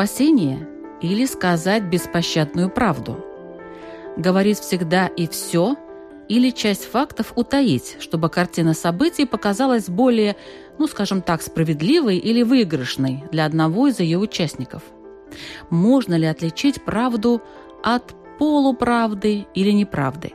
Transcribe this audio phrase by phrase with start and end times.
[0.00, 0.66] Спасение
[1.02, 3.22] или сказать беспощадную правду?
[4.16, 5.76] Говорить всегда и все
[6.26, 10.36] или часть фактов утаить, чтобы картина событий показалась более,
[10.78, 14.82] ну скажем так, справедливой или выигрышной для одного из ее участников?
[15.68, 17.42] Можно ли отличить правду
[17.82, 20.32] от полуправды или неправды?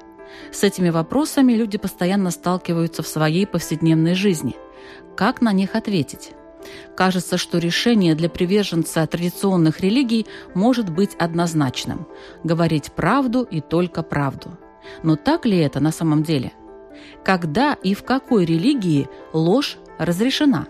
[0.52, 4.56] С этими вопросами люди постоянно сталкиваются в своей повседневной жизни.
[5.18, 6.34] Как на них ответить?
[6.96, 12.08] Кажется, что решение для приверженца традиционных религий может быть однозначным–
[12.44, 14.58] говорить правду и только правду.
[15.04, 16.54] Но так ли это на самом деле?
[17.24, 20.68] Когда и в какой религии ложь разрешена?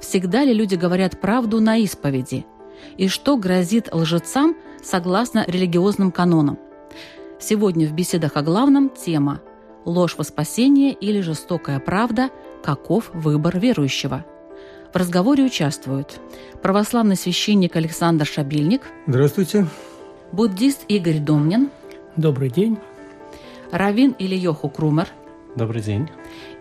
[0.00, 2.46] Всегда ли люди говорят правду на исповеди?
[2.96, 6.58] И что грозит лжецам согласно религиозным канонам?
[7.38, 9.40] Сегодня в беседах о главном тема
[9.84, 12.30] «Ложь во спасение или жестокая правда.
[12.62, 14.24] Каков выбор верующего?»–
[14.94, 16.20] в разговоре участвуют
[16.62, 18.82] православный священник Александр Шабильник.
[19.08, 19.66] Здравствуйте.
[20.30, 21.70] Буддист Игорь Домнин.
[22.16, 22.78] Добрый день.
[23.72, 25.08] Равин Ильёху Крумер.
[25.56, 26.08] Добрый день.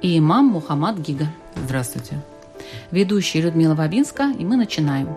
[0.01, 1.27] И имам Мухаммад Гига.
[1.55, 2.19] Здравствуйте.
[2.89, 5.09] Ведущая Людмила Вабинска, и мы начинаем.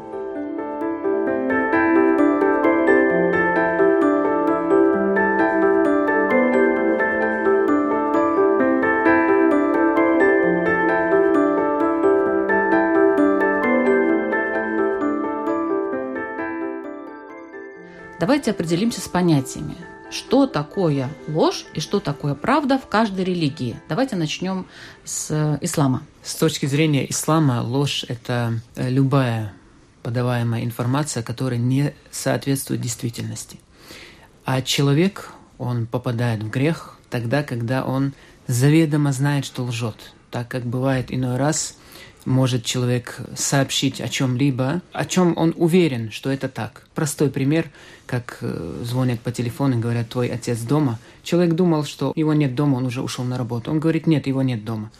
[18.18, 19.76] Давайте определимся с понятиями.
[20.10, 23.76] Что такое ложь и что такое правда в каждой религии?
[23.90, 24.66] Давайте начнем
[25.04, 26.02] с э, ислама.
[26.22, 29.52] С точки зрения ислама ложь– это э, любая
[30.02, 33.58] подаваемая информация, которая не соответствует действительности.
[34.46, 38.14] А человек, он попадает в грех тогда, когда он
[38.46, 40.14] заведомо знает, что лжет.
[40.30, 41.76] Так как бывает иной раз–
[42.26, 46.86] может человек сообщить о чем-либо, о чем он уверен, что это так.
[46.94, 47.70] Простой пример,
[48.04, 50.98] как э, звонят по телефону и говорят, твой отец дома.
[51.22, 53.70] Человек думал, что его нет дома, он уже ушел на работу.
[53.70, 54.90] Он говорит, нет, его нет дома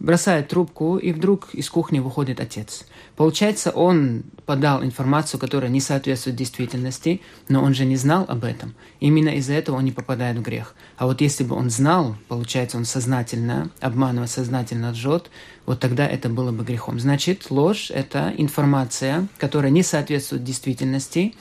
[0.00, 2.86] бросает трубку, и вдруг из кухни выходит отец.
[3.16, 8.74] Получается, он подал информацию, которая не соответствует действительности, но он же не знал об этом.
[8.98, 10.74] Именно из-за этого он не попадает в грех.
[10.96, 15.30] А вот если бы он знал, получается, он сознательно обманывает, сознательно лжет,
[15.66, 16.98] вот тогда это было бы грехом.
[16.98, 21.34] Значит, ложь– это информация, которая не соответствует действительности,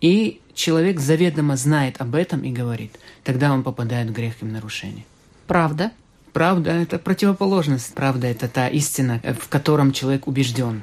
[0.00, 2.98] и человек заведомо знает об этом и говорит.
[3.22, 5.04] Тогда он попадает в грех и в нарушение.
[5.46, 5.92] Правда?
[6.32, 7.94] Правда– это противоположность.
[7.94, 10.82] Правда– это та истина, в котором человек убежден.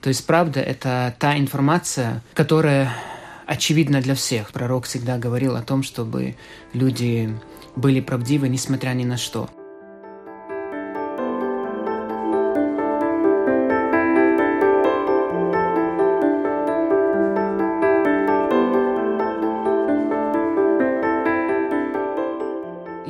[0.00, 2.92] То есть правда– это та информация, которая
[3.46, 4.52] очевидна для всех.
[4.52, 6.36] Пророк всегда говорил о том, чтобы
[6.72, 7.34] люди
[7.76, 9.50] были правдивы, несмотря ни на что.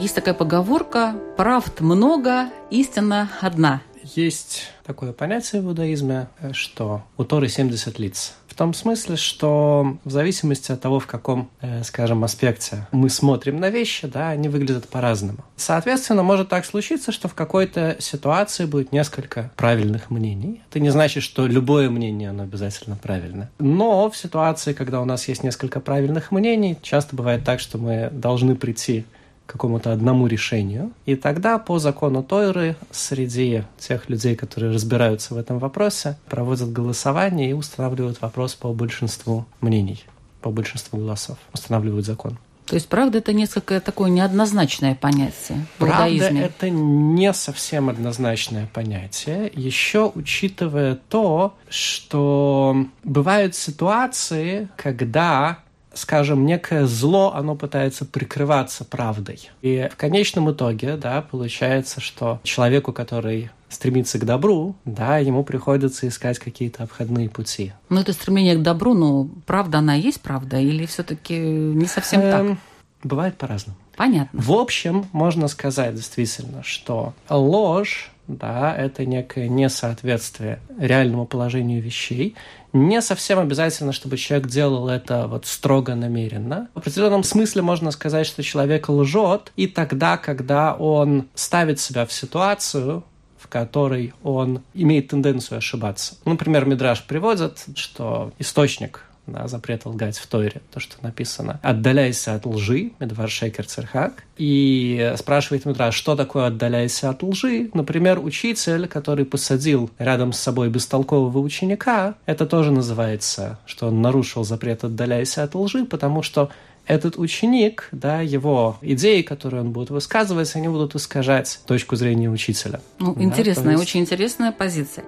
[0.09, 3.83] Есть такая поговорка «правд много, истина одна».
[4.03, 8.33] Есть такое понятие в иудаизме, что у Торы 70 лиц.
[8.47, 13.61] В том смысле, что в зависимости от того, в каком, э, скажем, аспекте мы смотрим
[13.61, 15.45] на вещи, да, они выглядят по-разному.
[15.57, 20.63] Соответственно, может так случиться, что в какой-то ситуации будет несколько правильных мнений.
[20.71, 23.51] Это не значит, что любое мнение, оно обязательно правильно.
[23.59, 28.09] Но в ситуации, когда у нас есть несколько правильных мнений, часто бывает так, что мы
[28.11, 29.05] должны прийти
[29.49, 30.93] какому-то одному решению.
[31.07, 37.51] И тогда по закону Тойры среди тех людей, которые разбираются в этом вопросе, проводят голосование
[37.51, 40.05] и устанавливают вопрос по большинству мнений,
[40.43, 42.39] по большинству голосов, устанавливают закон.
[42.67, 46.43] То есть правда это несколько такое неоднозначное понятие в Правда иудаизме.
[46.43, 55.61] это не совсем однозначное понятие, еще учитывая то, что бывают ситуации, когда
[55.99, 59.51] скажем, некое зло, оно пытается прикрываться правдой.
[59.63, 66.09] И в конечном итоге, да, получается, что человеку, который стремится к добру, да, ему приходится
[66.09, 67.73] искать какие-то обходные пути.
[67.89, 72.41] Но это стремление к добру, но правда она есть правда или все-таки не совсем так?
[72.41, 72.59] Эм,
[73.03, 73.77] бывает по-разному.
[73.97, 74.41] Понятно.
[74.41, 82.37] В общем, можно сказать действительно, что ложь да, это некое несоответствие реальному положению вещей.
[82.75, 86.69] Не совсем обязательно, чтобы человек делал это вот строго намеренно.
[86.75, 92.13] В определенном смысле можно сказать, что человек лжет и тогда, когда он ставит себя в
[92.13, 93.03] ситуацию,
[93.39, 96.17] в которой он имеет тенденцию ошибаться.
[96.27, 101.61] Например, Мидраш приводит, что источник да, запрет лгать в Тойре, то, что написано.
[101.63, 104.25] «Отдаляйся от лжи», Медвар Шекер Церхак.
[104.37, 107.71] И спрашивает Медраш, что такое «отдаляйся от лжи»?
[107.75, 114.45] Например, учитель, который посадил рядом с собой бестолкового ученика, это тоже называется, что он нарушил
[114.45, 116.51] запрет «отдаляйся от лжи», потому что
[116.87, 122.81] этот ученик, да, его идеи, которые он будет высказывать, они будут искажать точку зрения учителя.
[122.99, 123.83] Ну, да, интересная, есть...
[123.83, 125.05] очень интересная позиция.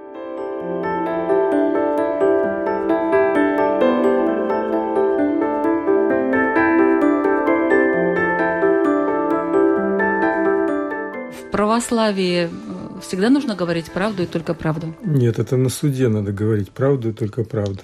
[11.61, 14.95] Православии э, всегда нужно говорить правду и только правду?
[15.05, 17.81] Нет, это на суде надо говорить правду и только правду.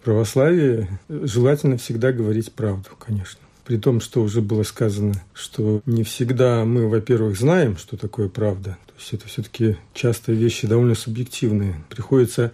[0.00, 3.38] В православии желательно всегда говорить правду, конечно.
[3.64, 8.76] При том, что уже было сказано, что не всегда мы, во-первых, знаем, что такое правда.
[8.86, 11.76] То есть это все-таки часто вещи довольно субъективные.
[11.90, 12.50] Приходится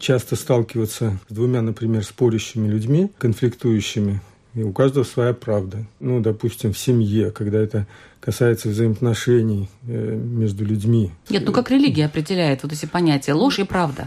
[0.00, 4.20] часто сталкиваться с двумя, например, спорящими людьми, конфликтующими,
[4.54, 5.84] и у каждого своя правда.
[6.00, 7.86] Ну, допустим, в семье, когда это
[8.20, 11.10] касается взаимоотношений э, между людьми.
[11.28, 14.06] Нет, ну как религия определяет вот эти понятия ложь и правда?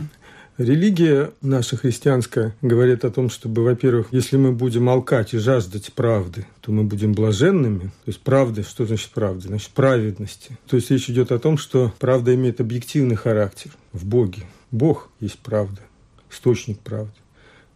[0.57, 6.47] Религия наша христианская говорит о том, чтобы, во-первых, если мы будем молкать и жаждать правды,
[6.61, 7.91] то мы будем блаженными.
[8.05, 9.49] То есть правды, что значит правда?
[9.49, 10.57] Значит праведности.
[10.67, 14.45] То есть речь идет о том, что правда имеет объективный характер в Боге.
[14.71, 15.79] Бог есть правда,
[16.31, 17.13] источник правды,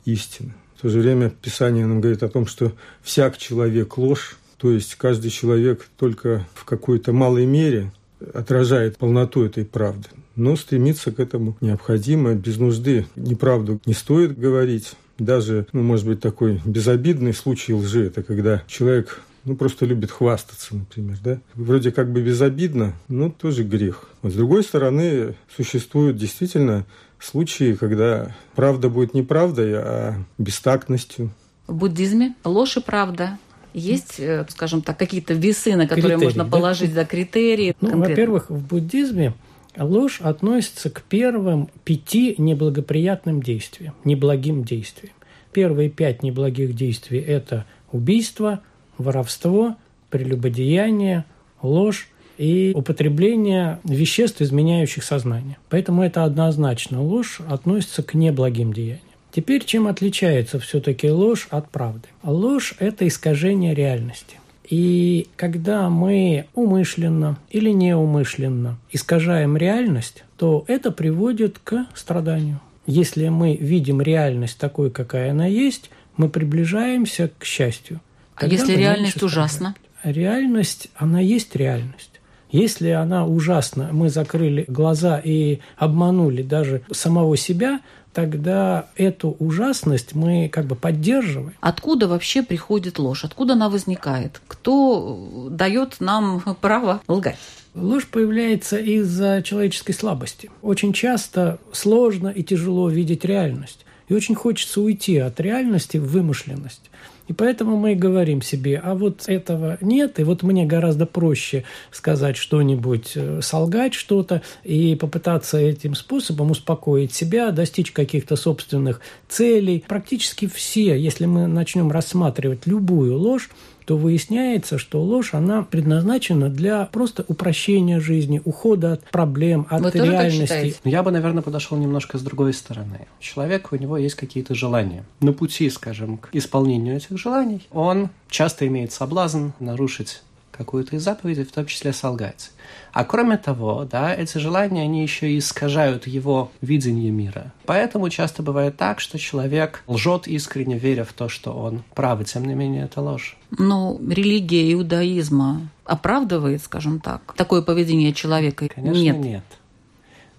[0.06, 0.56] истина.
[0.82, 2.72] В то же время Писание нам говорит о том, что
[3.04, 7.92] всяк человек ложь, то есть каждый человек только в какой-то малой мере
[8.34, 10.10] отражает полноту этой правды.
[10.36, 14.94] Но стремиться к этому необходимо, без нужды неправду не стоит говорить.
[15.20, 20.76] Даже, ну, может быть, такой безобидный случай лжи– это когда человек ну, просто любит хвастаться,
[20.76, 21.40] например, да.
[21.54, 24.10] Вроде как бы безобидно, но тоже грех.
[24.24, 26.88] Вот с другой стороны, существуют действительно
[27.22, 31.32] случаи, когда правда будет не правдой, а бестактностью.
[31.68, 33.38] В буддизме ложь и правда
[33.74, 36.50] есть, э, скажем так, какие-то весы, на которые критерии, можно да?
[36.50, 37.76] положить да, критерии?
[37.80, 39.34] Ну, во-первых, в буддизме
[39.78, 45.14] ложь относится к первым пяти неблагоприятным действиям, неблагим действиям.
[45.54, 48.62] Первые пять неблагих действий– это убийство,
[48.98, 49.76] воровство,
[50.10, 51.26] прелюбодеяние,
[51.62, 52.08] ложь
[52.42, 55.58] и употребление веществ, изменяющих сознание.
[55.70, 59.00] Поэтому это однозначно ложь относится к неблагим деяниям.
[59.32, 62.08] Теперь чем отличается все-таки ложь от правды?
[62.24, 64.38] Ложь– это искажение реальности.
[64.68, 72.60] И когда мы умышленно или неумышленно искажаем реальность, то это приводит к страданию.
[72.88, 78.02] Если мы видим реальность такой, какая она есть, мы приближаемся к счастью.
[78.36, 79.76] А если реальность ужасна?
[80.04, 82.11] Реальность, она есть реальность.
[82.52, 87.80] Если она ужасна, мы закрыли глаза и обманули даже самого себя,
[88.14, 91.54] тогда эту ужасность мы как бы поддерживаем.
[91.62, 93.24] Откуда вообще приходит ложь?
[93.24, 94.42] Откуда она возникает?
[94.48, 97.38] Кто дает нам право лгать?
[97.74, 100.52] Ложь появляется из-за человеческой слабости.
[100.62, 103.86] Очень часто сложно и тяжело видеть реальность.
[104.12, 106.92] И очень хочется уйти от реальности в вымышленность.
[107.30, 111.64] И поэтому мы и говорим себе, а вот этого нет, и вот мне гораздо проще
[111.92, 119.00] сказать что-нибудь, э, солгать что-то и попытаться этим способом успокоить себя, достичь каких-то собственных
[119.30, 119.86] целей.
[119.88, 123.50] Практически все, если мы начнем рассматривать любую ложь,
[123.86, 129.92] то выясняется, что ложь, она предназначена для просто упрощения жизни, ухода от проблем, от Вы
[129.92, 130.76] реальности.
[130.84, 133.08] Я бы, наверное, подошел немножко с другой стороны.
[133.20, 135.04] Человек, у него есть какие-то желания.
[135.20, 140.22] На пути, скажем, к исполнению этих желаний, он часто имеет соблазн нарушить
[140.52, 142.52] какую-то из заповедей, в том числе солгать.
[142.94, 147.54] А кроме того, да, эти желания, они еще и искажают его видение мира.
[147.66, 152.26] Поэтому часто бывает так, что человек лжет искренне, веря в то, что он прав, и
[152.26, 153.38] тем не менее это ложь.
[153.58, 158.68] Но религия иудаизма оправдывает, скажем так, такое поведение человека?
[158.68, 159.18] Конечно, нет.
[159.18, 159.44] нет.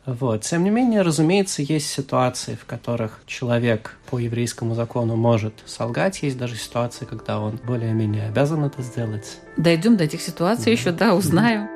[0.06, 0.42] Вот.
[0.42, 6.22] Тем не менее, разумеется, есть ситуации, в которых человек по еврейскому закону может солгать.
[6.22, 9.38] Есть даже ситуации, когда он более-менее обязан это сделать.
[9.56, 11.68] Дойдем до этих ситуаций еще, да, узнаю.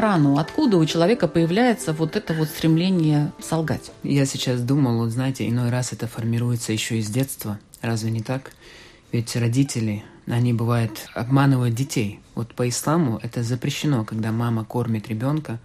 [0.00, 3.92] Корану, откуда у человека появляется вот это вот стремление солгать?
[4.02, 7.58] Я сейчас думал, вот знаете, иной раз это формируется еще из детства.
[7.82, 8.52] Разве не так?
[9.12, 12.20] Ведь родители, они бывают обманывают детей.
[12.34, 15.58] Вот по исламу это запрещено, когда мама кормит ребенка,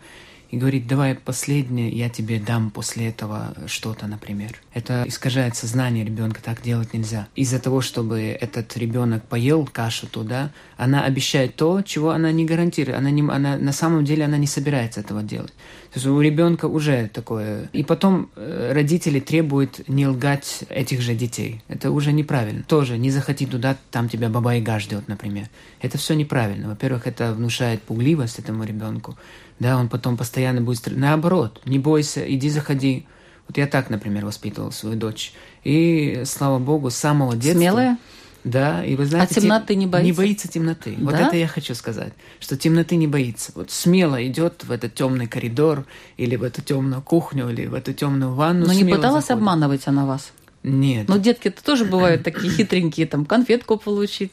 [0.55, 4.61] и говорит, давай последнее, я тебе дам после этого что-то, например.
[4.73, 7.27] Это искажает сознание ребенка, так делать нельзя.
[7.35, 12.97] Из-за того, чтобы этот ребенок поел кашу туда, она обещает то, чего она не гарантирует.
[12.97, 15.53] Она, не, она на самом деле она не собирается этого делать.
[15.95, 17.69] То есть у ребенка уже такое.
[17.71, 21.63] И потом э, родители требуют не лгать этих же детей.
[21.69, 22.63] Это уже неправильно.
[22.63, 25.47] Тоже не заходи туда, там тебя баба Яга ждет, например.
[25.79, 26.67] Это все неправильно.
[26.67, 29.15] Во-первых, это внушает пугливость этому ребенку
[29.59, 30.99] да, он потом постоянно будет стрелять.
[30.99, 33.05] Наоборот, не бойся, иди заходи.
[33.47, 35.33] Вот я так, например, воспитывал свою дочь.
[35.63, 37.59] И, слава богу, с самого детства...
[37.59, 37.97] Смелая?
[38.45, 39.33] Да, и вы знаете...
[39.39, 40.05] А темноты не боится?
[40.05, 40.95] Не боится темноты.
[40.99, 41.05] Да?
[41.05, 43.51] Вот это я хочу сказать, что темноты не боится.
[43.55, 45.85] Вот смело идет в этот темный коридор,
[46.15, 48.67] или в эту темную кухню, или в эту темную ванну.
[48.67, 49.31] Но не пыталась заходит.
[49.31, 50.31] обманывать она вас?
[50.61, 51.09] Нет.
[51.09, 54.31] Но детки-то тоже бывают такие хитренькие, там, конфетку получить.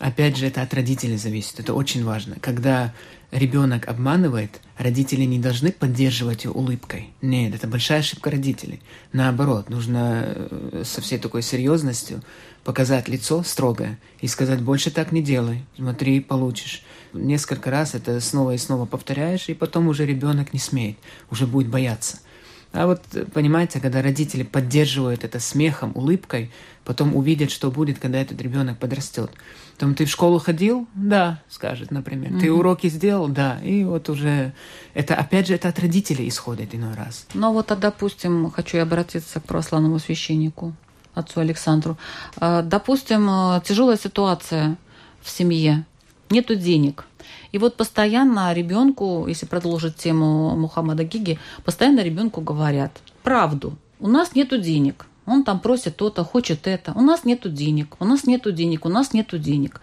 [0.00, 1.60] Опять же, это от родителей зависит.
[1.60, 2.36] Это очень важно.
[2.40, 2.92] Когда
[3.30, 7.10] ребенок обманывает, родители не должны поддерживать его улыбкой.
[7.22, 8.80] Нет, это большая ошибка родителей.
[9.12, 12.22] Наоборот, нужно э, со всей такой серьезностью
[12.64, 16.82] показать лицо строгое и сказать, больше так не делай, смотри, получишь.
[17.12, 20.96] Несколько раз это снова и снова повторяешь, и потом уже ребенок не смеет,
[21.30, 22.18] уже будет бояться.
[22.74, 23.02] А вот,
[23.32, 26.50] понимаете, когда родители поддерживают это смехом, улыбкой,
[26.84, 29.30] потом увидят, что будет, когда этот ребенок подрастет.
[29.78, 30.88] Там ты в школу ходил?
[30.94, 32.32] Да, скажет, например.
[32.32, 32.40] Mm-hmm.
[32.40, 33.28] Ты уроки сделал?
[33.28, 33.60] Да.
[33.62, 34.54] И вот уже
[34.92, 37.26] это, опять же, это от родителей исходит иной раз.
[37.34, 40.74] Ну вот, а, допустим, хочу я обратиться к православному священнику,
[41.14, 41.96] отцу Александру.
[42.36, 44.76] А, допустим, э, тяжелая ситуация
[45.22, 45.84] в семье,
[46.30, 47.06] нету денег.
[47.52, 52.92] И вот постоянно ребенку, если продолжить тему Мухаммада Гиги, постоянно ребенку говорят
[53.22, 53.76] правду.
[54.00, 55.06] У нас нету денег.
[55.26, 56.92] Он там просит то-то, хочет это.
[56.94, 59.80] У нас нету денег, у нас нету денег, у нас нету денег.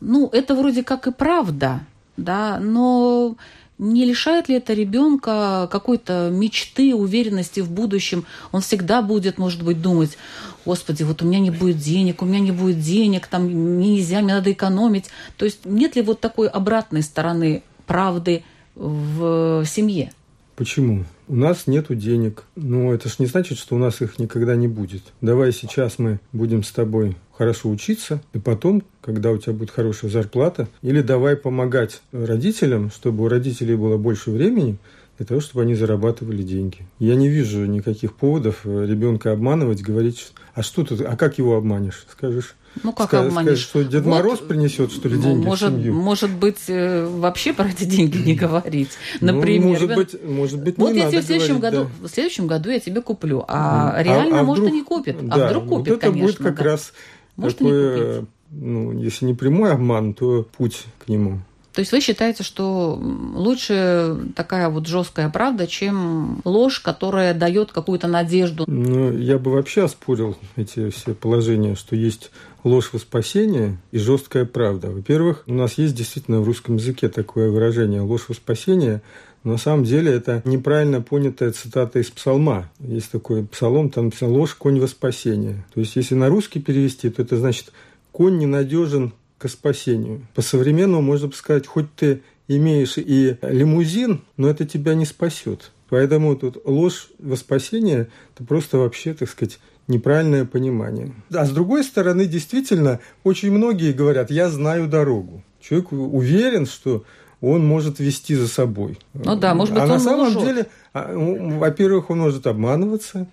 [0.00, 1.80] Ну, это вроде как и правда,
[2.16, 3.36] да, но
[3.80, 8.26] не лишает ли это ребенка какой-то мечты, уверенности в будущем?
[8.52, 10.18] Он всегда будет, может быть, думать,
[10.64, 14.34] господи, вот у меня не будет денег, у меня не будет денег, там нельзя, мне
[14.34, 15.10] надо экономить.
[15.36, 20.12] То есть нет ли вот такой обратной стороны правды в семье?
[20.56, 21.04] Почему?
[21.26, 22.44] У нас нету денег.
[22.54, 25.02] Но это ж не значит, что у нас их никогда не будет.
[25.22, 30.10] Давай сейчас мы будем с тобой хорошо учиться, и потом, когда у тебя будет хорошая
[30.10, 34.76] зарплата, или давай помогать родителям, чтобы у родителей было больше времени,
[35.20, 36.78] для того, чтобы они зарабатывали деньги.
[36.98, 42.06] Я не вижу никаких поводов ребенка обманывать, говорить, а что ты, а как его обманешь,
[42.10, 42.56] скажешь?
[42.82, 43.48] Ну, как Ска- обманешь?
[43.48, 45.92] Скажешь, что Дед вот, Мороз принесет, что ли, деньги может, в семью?
[45.92, 48.92] Может быть, э, вообще про эти деньги не говорить.
[49.20, 49.60] Ну, Например.
[49.60, 52.08] Ну, может быть, может быть, вот не я надо тебе в следующем, говорить, году, да.
[52.08, 54.84] в следующем году я тебе куплю, а, а реально, а, а может, вдруг, и не
[54.84, 55.28] купит.
[55.28, 56.26] Да, а вдруг купит, вот это конечно.
[56.28, 56.64] будет как да.
[56.64, 56.94] раз
[57.36, 61.42] может, такое, ну, если не прямой обман, то путь к нему.
[61.72, 68.08] То есть вы считаете, что лучше такая вот жесткая правда, чем ложь, которая дает какую-то
[68.08, 68.64] надежду?
[68.66, 72.32] Ну, я бы вообще оспорил эти все положения, что есть
[72.64, 74.90] ложь во спасение и жесткая правда.
[74.90, 79.00] Во-первых, у нас есть действительно в русском языке такое выражение ложь во спасение,
[79.44, 82.68] но на самом деле это неправильно понятая цитата из псалма.
[82.80, 85.64] Есть такой псалом, там ложь конь во спасение.
[85.72, 87.72] То есть если на русский перевести, то это значит
[88.12, 90.26] конь ненадежен к спасению.
[90.34, 95.72] По-современному можно сказать, хоть ты имеешь и лимузин, но это тебя не спасет.
[95.88, 101.14] Поэтому тут ложь во спасение– это просто вообще, так сказать, неправильное понимание.
[101.32, 105.42] А с другой стороны, действительно, очень многие говорят, я знаю дорогу.
[105.60, 107.04] Человек уверен, что
[107.40, 108.98] он может вести за собой.
[109.14, 110.44] Ну да, может быть, а он на самом лжет.
[110.44, 113.26] деле, а, во-первых, он может обманываться,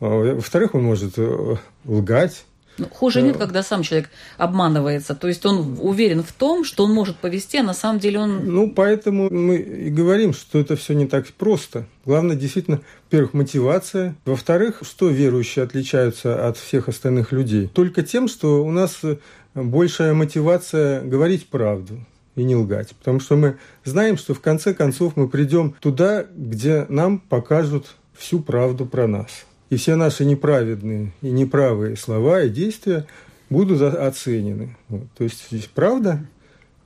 [0.00, 2.44] а, во-вторых, он может э, лгать.
[2.78, 5.14] Ну, хуже нет, когда сам человек обманывается.
[5.14, 8.44] То есть он уверен в том, что он может повести, а на самом деле он...
[8.44, 11.86] Ну, поэтому мы и говорим, что это все не так просто.
[12.04, 14.14] Главное, действительно, во-первых, мотивация.
[14.24, 17.68] Во-вторых, что верующие отличаются от всех остальных людей?
[17.68, 19.00] Только тем, что у нас
[19.54, 21.98] большая мотивация говорить правду
[22.36, 22.94] и не лгать.
[22.96, 28.40] Потому что мы знаем, что в конце концов мы придем туда, где нам покажут всю
[28.40, 29.44] правду про нас.
[29.70, 33.06] И все наши неправедные и неправые слова и действия
[33.50, 34.76] будут оценены.
[34.88, 35.04] Вот.
[35.16, 36.20] То есть здесь правда,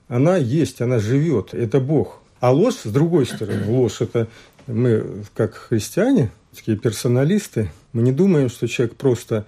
[0.07, 2.19] она есть, она живет, это Бог.
[2.39, 4.27] А ложь, с другой стороны, ложь– это
[4.67, 9.45] мы, как христиане, такие персоналисты, мы не думаем, что человек просто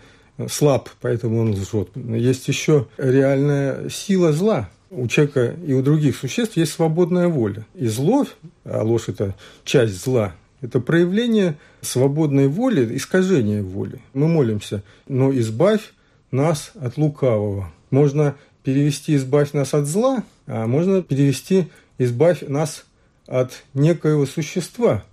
[0.49, 1.89] слаб, поэтому он лжет.
[1.95, 4.69] Есть еще реальная сила зла.
[4.91, 7.65] У человека и у других существ есть свободная воля.
[7.75, 8.25] И зло,
[8.63, 10.33] а ложь– это часть зла,
[10.65, 14.01] это проявление свободной воли, искажение воли.
[14.13, 15.93] Мы молимся, но избавь
[16.31, 17.71] нас от лукавого.
[17.91, 21.67] Можно перевести «избавь нас от зла», а можно перевести
[21.97, 22.85] «избавь нас
[23.27, 25.03] от некоего существа»,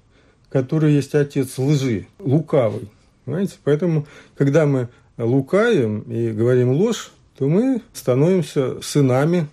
[0.48, 2.88] которое есть отец лжи, лукавый.
[3.24, 3.54] Понимаете?
[3.62, 4.06] Поэтому,
[4.36, 9.48] когда мы лукаем и говорим ложь, то мы становимся сынами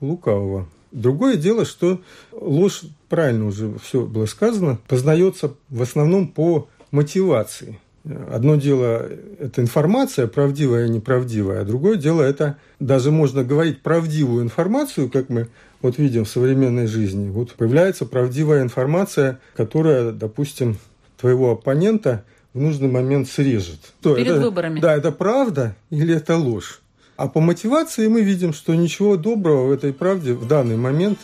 [0.00, 0.68] лукавого.
[0.90, 2.00] Другое дело, что
[2.32, 7.78] ложь, правильно уже все было сказано, познается в основном по мотивации.
[8.04, 9.06] Одно дело–
[9.38, 15.28] это информация, правдивая и неправдивая, а другое дело– это даже можно говорить правдивую информацию, как
[15.28, 15.48] мы
[15.82, 17.28] вот видим в современной жизни.
[17.28, 20.78] Вот появляется правдивая информация, которая, допустим,
[21.18, 23.92] твоего оппонента в нужный момент срежет.
[24.00, 24.80] Что, Перед это, выборами.
[24.80, 26.80] Да, это правда или это ложь?
[27.18, 31.18] А по мотивации мы видим, что ничего доброго в этой правде в данный момент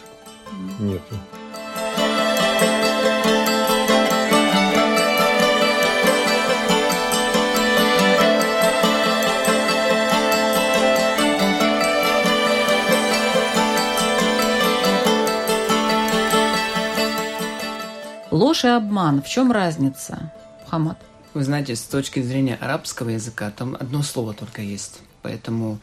[0.81, 1.15] нету.
[18.33, 19.23] Ложь и обман.
[19.23, 20.33] В чем разница,
[20.67, 20.99] Хамад?
[21.35, 24.99] Вы знаете, с точки зрения арабского языка там одно слово только есть.
[25.25, 25.79] Поэтому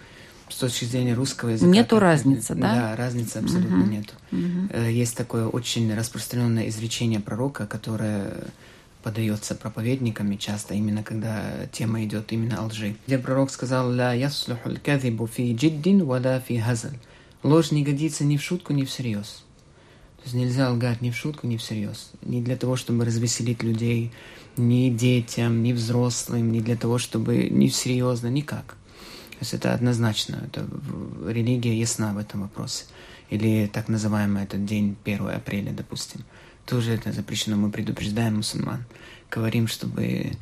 [0.49, 1.71] с точки зрения русского языка...
[1.71, 2.75] Нету разницы, да?
[2.75, 3.89] Да, разницы абсолютно Мгм.
[3.91, 4.13] нету.
[4.29, 4.69] Мгм.
[4.71, 8.35] Э, Есть такое очень распространенное изречение пророка, которое
[9.01, 12.95] подается проповедниками часто, именно когда тема идет именно о лжи.
[13.07, 16.99] Где пророк сказал «Ла яслуху л-кадхибу фи джиддин вала фи хазаль».
[17.41, 19.43] Ложь не годится ни в шутку, ни всерьез.
[20.17, 22.11] То есть нельзя лгать ни в шутку, ни всерьез.
[22.21, 24.11] Не для того, чтобы развеселить людей,
[24.55, 28.75] ни детям, ни взрослым, не для того, чтобы ни серьезно, никак.
[29.41, 30.67] То есть это однозначно, это
[31.27, 32.83] религия ясна в этом вопросе.
[33.31, 36.21] Или так называемый этот день 1 апреля, допустим.
[36.67, 38.85] Тоже это запрещено, мы предупреждаем мусульман.
[39.31, 40.33] Говорим, чтобы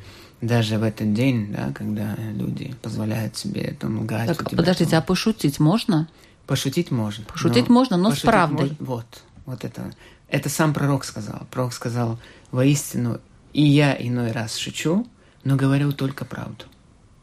[0.41, 4.27] даже в этот день, да, когда люди позволяют себе там лгать.
[4.27, 6.09] Так, тебя подождите, там- а пошутить можно?
[6.45, 7.23] Пошутить можно.
[7.23, 8.69] Пошутить можно, но с пошутить правдой.
[8.71, 9.93] мож- Вот, вот это.
[10.27, 11.47] Это сам пророк сказал.
[11.51, 12.19] Пророк сказал,
[12.51, 13.21] воистину,
[13.53, 15.07] и я иной раз шучу,
[15.45, 16.65] но говорю только правду.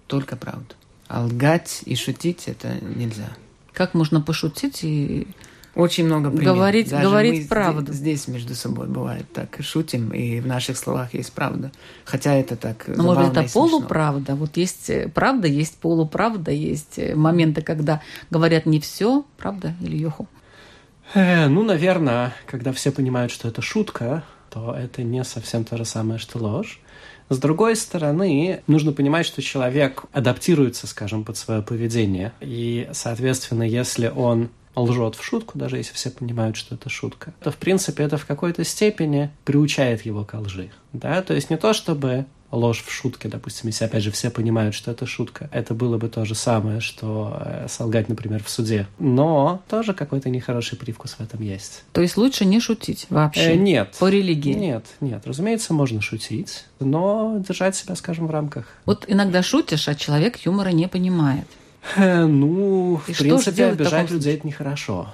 [0.07, 0.75] Только правду.
[1.09, 3.29] А лгать и шутить это нельзя.
[3.73, 5.29] Как можно пошутить и
[5.75, 6.57] Очень много примеров.
[6.57, 7.93] Говорить- Даже говорить мы правду.
[7.93, 9.59] Здесь, между собой бывает так.
[9.61, 11.71] Шутим, и в наших словах есть правда.
[12.07, 14.35] Хотя это так Ну, может быть, забавно и это полуправда.
[14.37, 19.99] Вот есть э, правда, есть полуправда, есть э, моменты, когда говорят не все, правда, или
[19.99, 20.27] Йоху?
[21.15, 25.85] Э, ну, наверное, когда все понимают, что это шутка, то это не совсем то же
[25.85, 26.81] самое, что ложь.
[27.29, 32.33] С другой стороны, нужно понимать, что человек адаптируется, скажем, под свое поведение.
[32.41, 37.51] И, соответственно, если он лжет в шутку, даже если все понимают, что это шутка, то,
[37.51, 40.71] в принципе, это в какой-то степени приучает его к лжи.
[40.93, 41.23] Да?
[41.23, 44.91] То есть не то, чтобы ложь в шутке, допустим, если, опять же, все понимают, что
[44.91, 48.87] это шутка, это было бы то же самое, что э, солгать, например, в суде.
[48.99, 51.85] Но тоже какой-то нехороший привкус в этом есть.
[51.93, 53.53] То есть лучше не шутить вообще?
[53.53, 53.97] Э, нет.
[53.99, 54.53] По религии?
[54.53, 55.23] Нет, нет.
[55.25, 58.67] Разумеется, можно шутить, но держать себя, скажем, в рамках.
[58.85, 61.47] Вот иногда шутишь, а человек юмора не понимает.
[61.97, 65.13] Э, ну, И в принципе, обижать людей это нехорошо.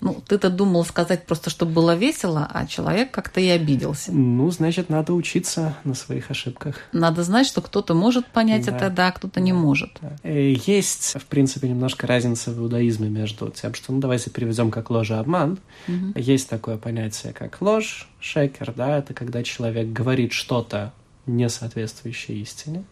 [0.00, 4.12] Ну, ты-то думал сказать просто, чтобы было весело, а человек как-то и обиделся.
[4.12, 6.76] Ну, значит, надо учиться на своих ошибках.
[6.92, 8.76] Надо знать, что кто-то может понять Да.
[8.76, 9.98] это, да, а кто-то не может.
[10.22, 14.90] Э, Есть, в принципе, немножко разница в иудаизме между тем, что, ну, давайте переведем как
[14.90, 15.58] ложь и обман.
[15.88, 16.12] Мгм.
[16.14, 20.92] Есть такое понятие, как ложь, шекер, да, это когда человек говорит что-то
[21.26, 22.84] не соответствующее истине.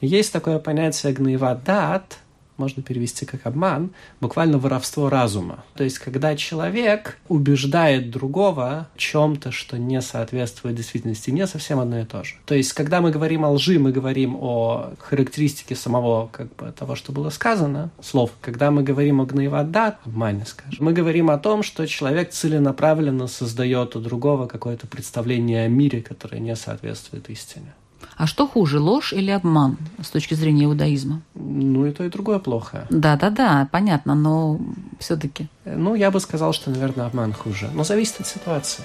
[0.00, 2.18] Есть такое понятие гнева дат,
[2.60, 5.64] можно перевести как обман, буквально воровство разума.
[5.74, 12.00] То есть, когда человек убеждает другого в чем-то, что не соответствует действительности, не совсем одно
[12.00, 12.34] и то же.
[12.44, 16.94] То есть, когда мы говорим о лжи, мы говорим о характеристике самого как бы, того,
[16.94, 18.30] что было сказано, слов.
[18.40, 23.96] Когда мы говорим о гневодат, обмане, скажем, мы говорим о том, что человек целенаправленно создает
[23.96, 27.72] у другого какое-то представление о мире, которое не соответствует истине.
[28.16, 31.22] А что хуже, ложь или обман с точки зрения иудаизма?
[31.34, 32.86] Ну и то, и другое плохо.
[32.90, 34.60] Да-да-да, понятно, но
[34.98, 35.48] все-таки.
[35.64, 37.70] Ну, я бы сказал, что, наверное, обман хуже.
[37.74, 38.84] Но зависит от ситуации.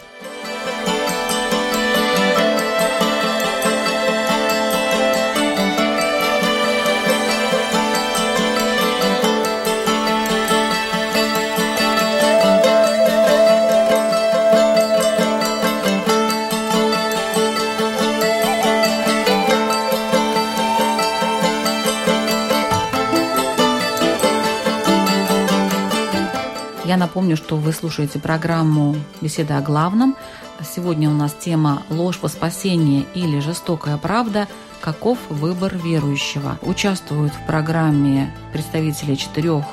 [27.26, 30.16] Напомню, что вы слушаете программу «Беседа о главном».
[30.62, 34.48] Сегодня у нас тема «Ложь во спасение» или «Жестокая правда.
[34.80, 36.60] Каков выбор верующего?».
[36.62, 39.66] Участвуют в программе представители четырех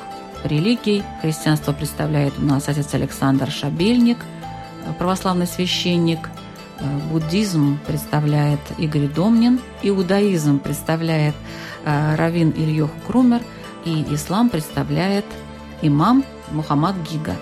[0.43, 1.03] религий.
[1.21, 4.17] Христианство представляет у нас отец Александр Шабельник,
[4.97, 6.31] православный священник.
[7.11, 9.59] Буддизм представляет Игорь Домнин.
[9.83, 11.35] Иудаизм представляет
[11.85, 13.43] э, Равин Ильёху Крумер.
[13.85, 15.25] И ислам представляет
[15.83, 17.35] имам Мухаммад Гига.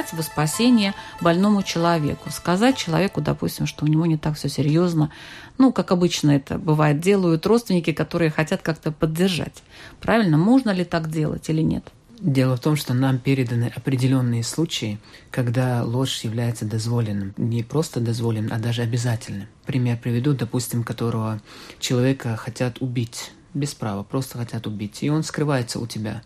[0.00, 2.30] Лгать во спасение больному человеку?
[2.30, 5.10] Сказать человеку, допустим, что у него не так все серьезно.
[5.58, 9.62] Ну, как обычно это бывает, делают родственники, которые хотят как-то поддержать.
[10.00, 10.38] Правильно?
[10.38, 11.84] Можно ли так делать или нет?
[12.18, 14.98] Дело в том, что нам переданы определенные случаи,
[15.30, 17.32] когда ложь является дозволенным.
[17.38, 19.48] Не просто дозволенным, а даже обязательным.
[19.64, 21.40] Пример приведу, допустим, которого
[21.78, 26.22] человека хотят убить без права, просто хотят убить, и он скрывается у тебя.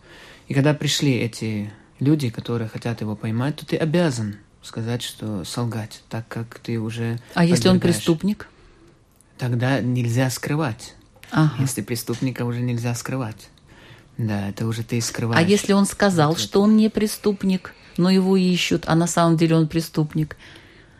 [0.47, 6.01] И когда пришли эти люди, которые хотят его поймать, то ты обязан сказать, что солгать,
[6.09, 7.19] так как ты уже...
[7.33, 8.47] А если он преступник?
[9.37, 10.95] Тогда нельзя скрывать.
[11.31, 11.55] Ага.
[11.59, 13.49] Если преступника уже нельзя скрывать.
[14.17, 15.39] Да, это уже ты скрываешь.
[15.39, 19.37] А если он сказал, вот что он не преступник, но его ищут, а на самом
[19.37, 20.37] деле он преступник,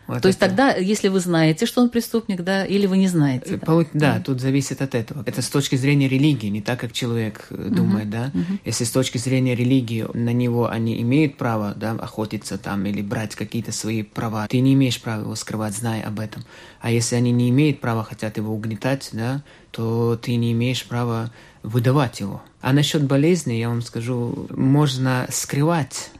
[0.06, 0.28] вот То это...
[0.28, 3.60] есть тогда, если вы знаете, что он преступник, да, или вы не знаете.
[3.64, 5.24] Да, да, тут зависит от этого.
[5.26, 8.30] Это с точки зрения религии, не так, как человек uh-huh, думает, да.
[8.32, 8.60] Uh-huh.
[8.64, 13.34] Если с точки зрения религии на него они имеют право, да, охотиться там или брать
[13.34, 16.44] какие-то свои права, ты не имеешь права его скрывать, зная об этом.
[16.80, 19.42] А если они не имеют права, хотят его угнетать, да,
[19.72, 22.42] то ты не имеешь права выдавать его.
[22.60, 26.10] А насчет болезни, я вам скажу, можно скрывать,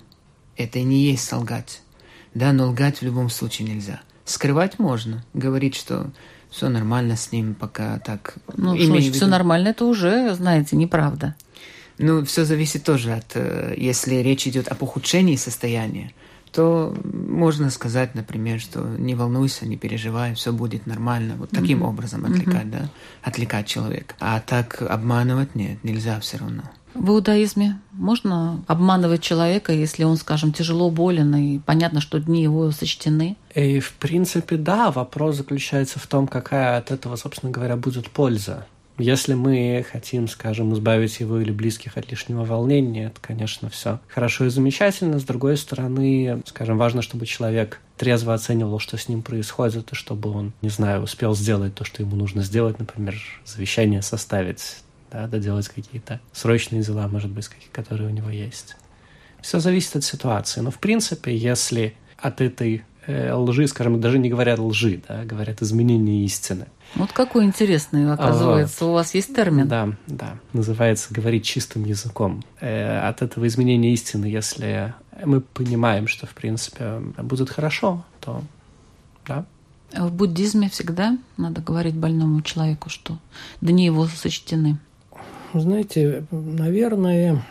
[0.56, 1.82] это не есть солгать.
[2.36, 4.02] Да, но лгать в любом случае нельзя.
[4.26, 6.10] Скрывать можно, говорить, что
[6.50, 8.34] все нормально с ним, пока так.
[8.54, 11.34] Ну, значит, все нормально, это уже, знаете, неправда.
[11.96, 16.12] Ну, все зависит тоже от, э, если речь идет об ухудшении состояния,
[16.56, 21.34] то можно сказать, например, что не волнуйся, не переживай, все будет нормально.
[21.36, 21.88] Вот таким mm-hmm.
[21.88, 22.70] образом отвлекать, mm-hmm.
[22.70, 22.88] да,
[23.22, 24.14] отвлекать человека.
[24.20, 26.62] А так обманывать нет, нельзя все равно.
[26.94, 32.70] В иудаизме можно обманывать человека, если он, скажем, тяжело болен, и понятно, что дни его
[32.70, 33.36] сочтены?
[33.54, 38.66] И, в принципе, да, вопрос заключается в том, какая от этого, собственно говоря, будет польза.
[38.98, 44.46] Если мы хотим, скажем, избавить его или близких от лишнего волнения, это, конечно, все хорошо
[44.46, 45.18] и замечательно.
[45.18, 50.30] С другой стороны, скажем, важно, чтобы человек трезво оценивал, что с ним происходит, и чтобы
[50.30, 54.78] он, не знаю, успел сделать то, что ему нужно сделать, например, завещание составить,
[55.10, 58.76] да, доделать какие-то срочные дела, может быть, которые у него есть.
[59.42, 60.60] Все зависит от ситуации.
[60.60, 65.62] Но, в принципе, если от этой э, лжи, скажем, даже не говорят лжи, да, говорят
[65.62, 66.66] изменение истины.
[66.96, 68.90] Вот какой интересный, оказывается, вот.
[68.90, 69.68] у вас есть термин.
[69.68, 70.38] Да, да.
[70.54, 72.42] Называется говорить чистым языком.
[72.60, 78.42] Э, от этого изменения истины, если мы понимаем, что, в принципе, будет хорошо, то
[79.26, 79.44] да.
[79.92, 83.18] А в буддизме всегда надо говорить больному человеку, что
[83.60, 84.78] дни его сочтены.
[85.52, 87.42] Знаете, наверное,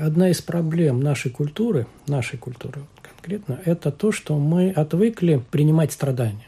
[0.00, 6.45] одна из проблем нашей культуры, нашей культуры конкретно, это то, что мы отвыкли принимать страдания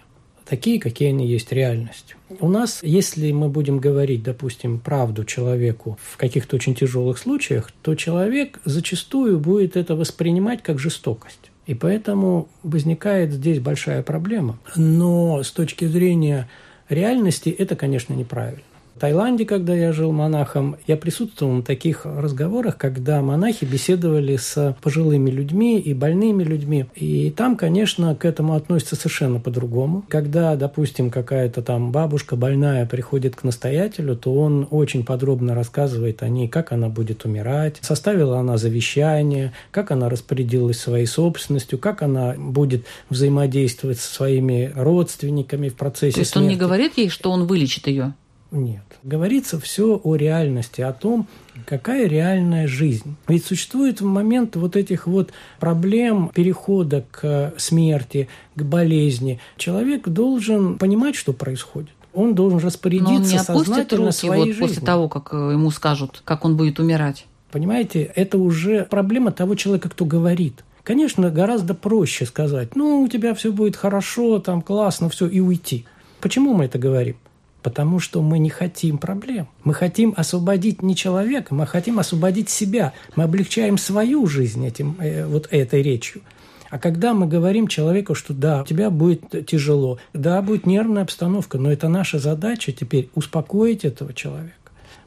[0.49, 2.17] такие, какие они есть реальность.
[2.41, 7.95] У нас, если мы будем говорить, допустим, правду человеку в каких-то очень тяжелых случаях, то
[7.95, 11.51] человек зачастую будет это воспринимать как жестокость.
[11.67, 14.59] И поэтому возникает здесь большая проблема.
[14.75, 16.49] Но с точки зрения
[16.89, 18.63] реальности это, конечно, неправильно.
[18.99, 25.31] Таиланде, когда я жил монахом, я присутствовал на таких разговорах, когда монахи беседовали с пожилыми
[25.31, 26.87] людьми и больными людьми.
[26.95, 30.05] И там, конечно, к этому относятся совершенно по-другому.
[30.09, 36.29] Когда, допустим, какая-то там бабушка больная приходит к настоятелю, то он очень подробно рассказывает о
[36.29, 42.35] ней, как она будет умирать, составила она завещание, как она распорядилась своей собственностью, как она
[42.37, 46.45] будет взаимодействовать со своими родственниками в процессе То есть смерти.
[46.45, 48.15] он не говорит ей, что он вылечит ее?
[48.51, 48.83] Нет.
[49.03, 51.27] Говорится все о реальности, о том,
[51.67, 53.17] какая реальная жизнь.
[53.27, 59.39] Ведь существует в момент вот этих вот проблем перехода к смерти, к болезни.
[59.57, 61.91] Человек должен понимать, что происходит.
[62.15, 64.69] Он должен распорядиться Но он не опустит руки своей вот жизнью.
[64.69, 67.27] после того, как э, ему скажут, как он будет умирать.
[67.53, 70.65] Понимаете, это уже проблема того человека, кто говорит.
[70.85, 75.85] Конечно, гораздо проще сказать, ну, у тебя все будет хорошо, там классно, все, и уйти.
[76.21, 77.17] Почему мы это говорим?
[77.63, 79.49] Потому что мы не хотим проблем.
[79.65, 82.93] Мы хотим освободить не человека, мы хотим освободить себя.
[83.17, 86.23] Мы облегчаем свою жизнь этим, э, вот этой речью.
[86.71, 91.59] А когда мы говорим человеку, что да, у тебя будет тяжело, да, будет нервная обстановка,
[91.59, 94.53] но это наша задача теперь успокоить этого человека,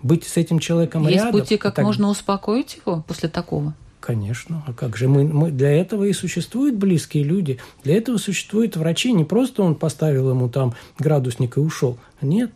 [0.02, 1.40] быть с этим человеком Есть рядом.
[1.40, 1.86] пути, как так...
[1.86, 3.76] можно успокоить его после такого?
[4.02, 8.76] Конечно, а как же мы, мы для этого и существуют близкие люди, для этого существуют
[8.76, 9.14] врачи.
[9.14, 12.00] Не просто он поставил ему там градусник и ушел.
[12.20, 12.52] Нет,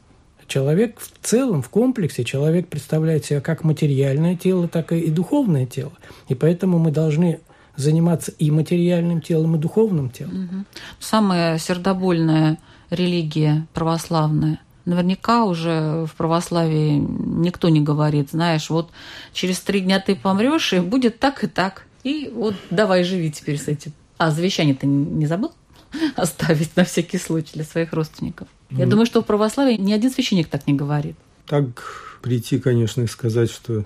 [0.48, 5.94] человек в целом, в комплексе, человек представляет себя как материальное тело, так и духовное тело.
[6.30, 7.40] И поэтому мы должны
[7.76, 10.46] заниматься и материальным телом, и духовным телом.
[10.46, 10.66] Угу.
[11.00, 12.58] Самая сердобольная
[12.90, 14.62] религия православная.
[14.86, 18.92] Наверняка уже в православии никто не говорит, знаешь, вот
[19.34, 21.86] через три дня ты помрешь, и будет так и так.
[22.04, 23.94] И вот давай живи теперь с этим.
[24.18, 25.52] А завещание ты не забыл
[26.16, 28.48] оставить на всякий случай для своих родственников?
[28.70, 28.80] Mm.
[28.80, 31.16] Я думаю, что в православии ни один священник так не говорит.
[31.48, 33.86] Так прийти, конечно, и сказать, что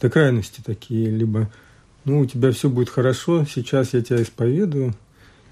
[0.00, 1.50] до крайности такие, либо
[2.04, 4.94] ну, у тебя все будет хорошо, сейчас я тебя исповедую,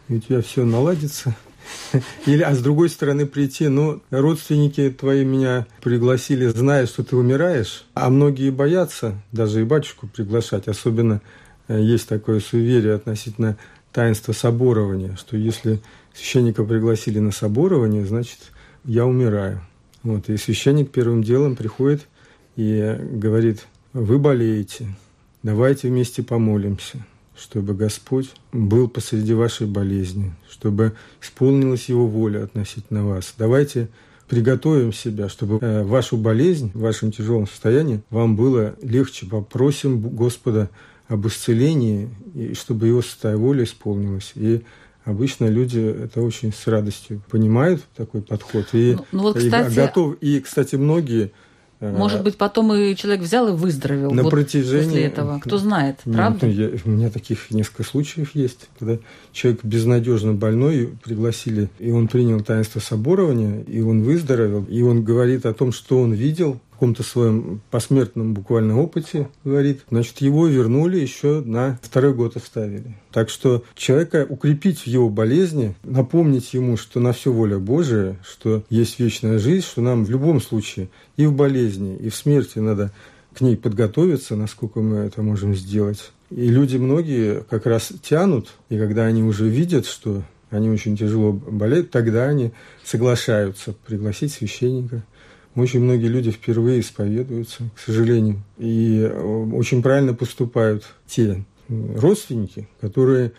[0.08, 1.34] и у тебя все наладится.
[2.26, 7.84] Или, а с другой стороны прийти, ну, родственники твои меня пригласили, зная, что ты умираешь,
[7.94, 11.20] а многие боятся даже и батюшку приглашать, особенно
[11.68, 13.56] э, есть такое суеверие относительно
[13.92, 15.80] таинства соборования, что если
[16.14, 18.38] священника пригласили на соборование, значит,
[18.84, 19.60] я умираю.
[20.02, 22.06] Вот, и священник первым делом приходит
[22.56, 24.86] и говорит, вы болеете,
[25.46, 27.06] Давайте вместе помолимся,
[27.38, 33.34] чтобы Господь был посреди вашей болезни, чтобы исполнилась Его воля относительно вас.
[33.38, 33.88] Давайте
[34.28, 39.26] приготовим себя, чтобы э, вашу болезнь, в вашем тяжелом состоянии вам было легче.
[39.26, 40.70] Попросим Господа
[41.08, 44.32] об исцелении, и чтобы Его святая воля исполнилась.
[44.34, 44.62] И
[45.04, 48.66] обычно люди это очень с радостью понимают, такой подход.
[48.72, 49.72] И, ну, ну вот, кстати...
[49.72, 51.32] и, готов, и, кстати, многие
[51.80, 54.84] может быть, потом и человек взял и выздоровел на вот протяжении...
[54.84, 55.40] после этого.
[55.40, 56.46] Кто знает, Нет, правда?
[56.46, 58.98] Я, у меня таких несколько случаев есть, когда
[59.32, 65.44] человек безнадежно больной пригласили, и он принял таинство соборования, и он выздоровел, и он говорит
[65.44, 71.40] о том, что он видел, каком-то своем посмертном буквально опыте говорит, значит, его вернули еще
[71.40, 72.94] на второй год оставили.
[73.12, 78.62] Так что человека укрепить в его болезни, напомнить ему, что на все воля Божия, что
[78.68, 82.92] есть вечная жизнь, что нам в любом случае и в болезни, и в смерти надо
[83.32, 86.12] к ней подготовиться, насколько мы это можем сделать.
[86.30, 91.32] И люди многие как раз тянут, и когда они уже видят, что они очень тяжело
[91.32, 92.52] болеют, тогда они
[92.84, 95.02] соглашаются пригласить священника–
[95.56, 98.42] очень многие люди впервые исповедуются, к сожалению.
[98.58, 99.20] И э,
[99.52, 103.32] очень правильно поступают те родственники, которые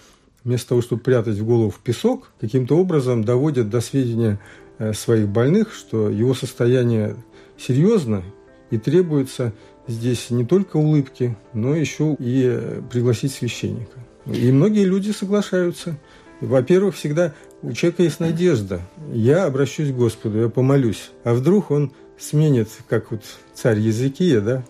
[0.44, 4.40] вместо того, чтобы прятать в голову в песок, каким-то образом доводят до сведения
[4.80, 7.16] э, своих больных, что его состояние
[7.58, 8.24] серьезно
[8.72, 9.54] и требуется
[9.88, 14.00] здесь не только улыбки, но еще и э, пригласить священника.
[14.26, 15.98] И многие люди соглашаются.
[16.42, 18.82] Во-первых, всегда у человека есть надежда.
[19.14, 21.12] Я обращусь к Господу, я помолюсь.
[21.24, 24.64] А вдруг он сменит, как вот царь Языкия, да,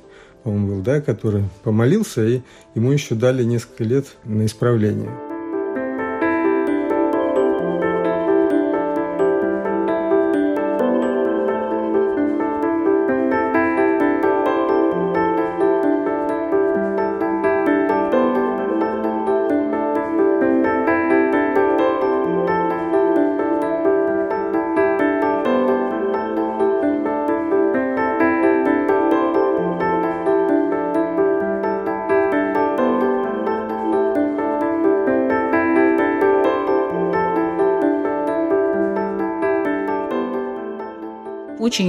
[0.43, 2.41] по-моему, был, да, который помолился, и
[2.75, 5.26] ему еще дали несколько лет на исправление.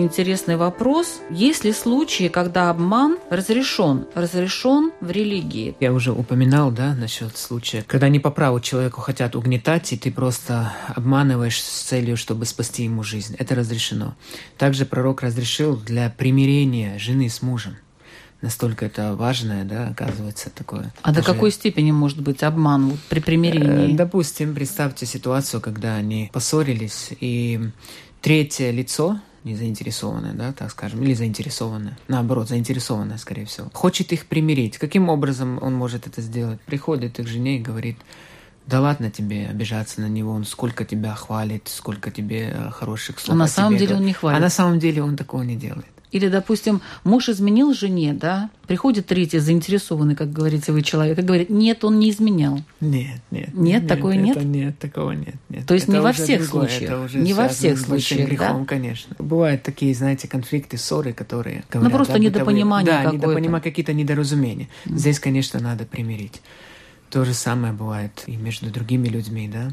[0.08, 1.20] Интересный вопрос.
[1.28, 4.06] Есть ли случаи, когда обман разрешен?
[4.14, 5.76] Разрешен в религии?
[5.80, 10.10] Я уже упоминал, да, насчет случая, когда не по праву человеку хотят угнетать, и ты
[10.10, 13.36] просто обманываешь с целью, чтобы спасти ему жизнь.
[13.38, 14.16] Это разрешено.
[14.56, 17.76] Также пророк разрешил для примирения жены с мужем
[18.40, 20.92] настолько это важное, да, оказывается, такое.
[21.02, 21.26] А Даже...
[21.26, 23.94] до какой степени может быть обман вот, при примирении?
[23.94, 27.60] Э, допустим, представьте ситуацию, когда они поссорились, и
[28.22, 34.26] третье лицо не заинтересованная, да, так скажем, или заинтересованная, наоборот, заинтересованная, скорее всего, хочет их
[34.26, 34.78] примирить.
[34.78, 36.60] Каким образом он может это сделать?
[36.60, 37.96] Приходит к жене и говорит,
[38.66, 43.34] да ладно тебе обижаться на него, он сколько тебя хвалит, сколько тебе э, хороших слов.
[43.34, 44.36] А на самом деле он не хвалит.
[44.38, 45.86] А на самом деле он такого не делает.
[46.10, 51.50] Или, допустим, муж изменил жене, да, приходит третий, заинтересованный, как говорите вы, человек, и говорит,
[51.50, 52.62] нет, он не изменял.
[52.80, 53.48] Нет, нет.
[53.52, 54.36] Нет, нет такого нет?
[54.38, 55.66] Это, нет, такого нет, нет.
[55.66, 56.90] То есть это не во всех другое, случаях?
[56.90, 58.34] Это уже Не во всех случаях, да?
[58.36, 59.16] грехом, конечно.
[59.18, 63.16] Бывают такие, знаете, конфликты, ссоры, которые Ну, говорят, просто да, бытовые- недопонимание Да, какое-то.
[63.26, 64.68] недопонимание, какие-то недоразумения.
[64.86, 66.40] Здесь, конечно, надо примирить.
[67.10, 69.72] То же самое бывает и между другими людьми, да.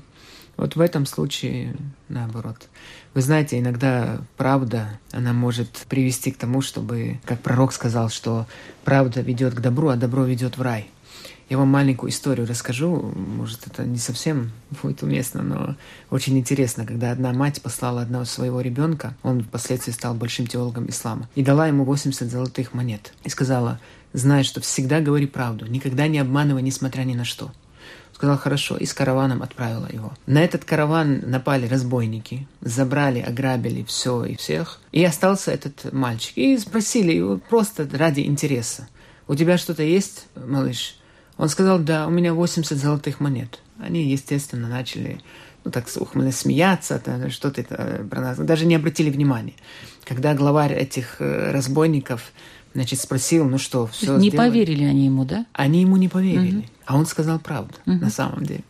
[0.58, 1.76] Вот в этом случае
[2.08, 2.68] наоборот.
[3.14, 8.46] Вы знаете, иногда правда, она может привести к тому, чтобы, как пророк сказал, что
[8.84, 10.90] правда ведет к добру, а добро ведет в рай.
[11.48, 15.76] Я вам маленькую историю расскажу, может, это не совсем будет уместно, но
[16.10, 21.30] очень интересно, когда одна мать послала одного своего ребенка, он впоследствии стал большим теологом ислама,
[21.36, 23.80] и дала ему 80 золотых монет, и сказала,
[24.12, 27.52] знай, что всегда говори правду, никогда не обманывай, несмотря ни на что.
[28.16, 30.14] Сказал, хорошо, и с караваном отправила его.
[30.26, 34.80] На этот караван напали разбойники, забрали, ограбили все и всех.
[34.94, 36.38] И остался этот мальчик.
[36.38, 38.88] И спросили его просто ради интереса.
[39.28, 40.98] У тебя что-то есть, малыш?
[41.36, 43.60] Он сказал, да, у меня 80 золотых монет.
[43.80, 45.20] Они, естественно, начали
[45.66, 49.56] ну, так ухмыльно смеяться, что-то это про нас, даже не обратили внимания.
[50.06, 52.32] Когда главарь этих э, разбойников,
[52.76, 55.46] значит, спросил, ну что, То все не поверили они ему, да?
[55.54, 56.70] они ему не поверили.
[56.86, 58.00] А он сказал правду Мгм.
[58.02, 58.64] на самом деле.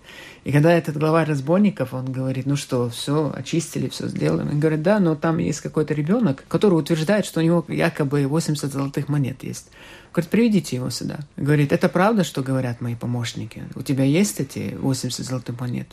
[0.46, 4.48] И когда этот главарь разбойников, он говорит, ну что, все, очистили, все сделали.
[4.48, 8.72] Он говорит, да, но там есть какой-то ребенок, который утверждает, что у него якобы 80
[8.72, 9.72] золотых монет есть.
[10.14, 11.18] Говорит, приведите его сюда.
[11.36, 13.64] Говорит, это правда, что говорят мои помощники?
[13.74, 15.88] У тебя есть эти 80 золотых монет?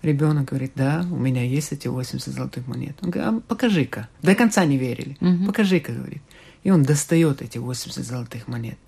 [0.00, 2.96] Ребенок говорит, да, у меня есть эти 80 золотых монет.
[3.02, 4.08] Он говорит, а покажи-ка.
[4.22, 5.16] До конца не верили.
[5.20, 5.46] Мгм.
[5.46, 6.22] Покажи-ка, говорит.
[6.64, 8.78] И он достает эти 80 золотых монет.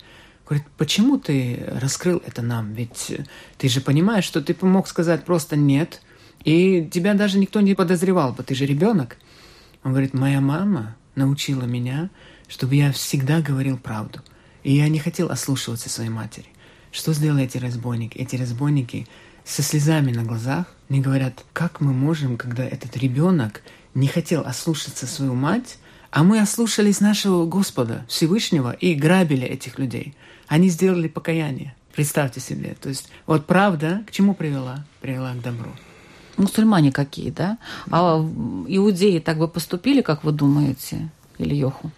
[0.46, 2.72] Говорит, почему ты раскрыл это нам?
[2.72, 3.12] Ведь
[3.56, 6.02] ты же понимаешь, что ты мог сказать просто нет,
[6.44, 9.16] и тебя даже никто не подозревал бы, ты же ребенок.
[9.84, 12.10] Он говорит, моя мама научила меня,
[12.48, 14.20] чтобы я всегда говорил правду.
[14.62, 16.46] И я не хотел ослушиваться своей матери.
[16.92, 18.18] Что сделали эти разбойники?
[18.18, 19.06] Эти разбойники
[19.44, 23.62] со слезами на глазах мне говорят, как мы можем, когда этот ребенок
[23.94, 25.78] не хотел ослушаться свою мать,
[26.10, 30.14] а мы ослушались нашего Господа Всевышнего и грабили этих людей.
[30.48, 31.74] Они сделали покаяние.
[31.94, 32.76] Представьте себе.
[32.80, 34.84] То есть вот правда к чему привела?
[35.00, 35.70] Привела к добру.
[36.36, 37.58] Мусульмане какие, да?
[37.90, 38.16] А
[38.68, 41.90] иудеи так бы поступили, как вы думаете, или Йоху?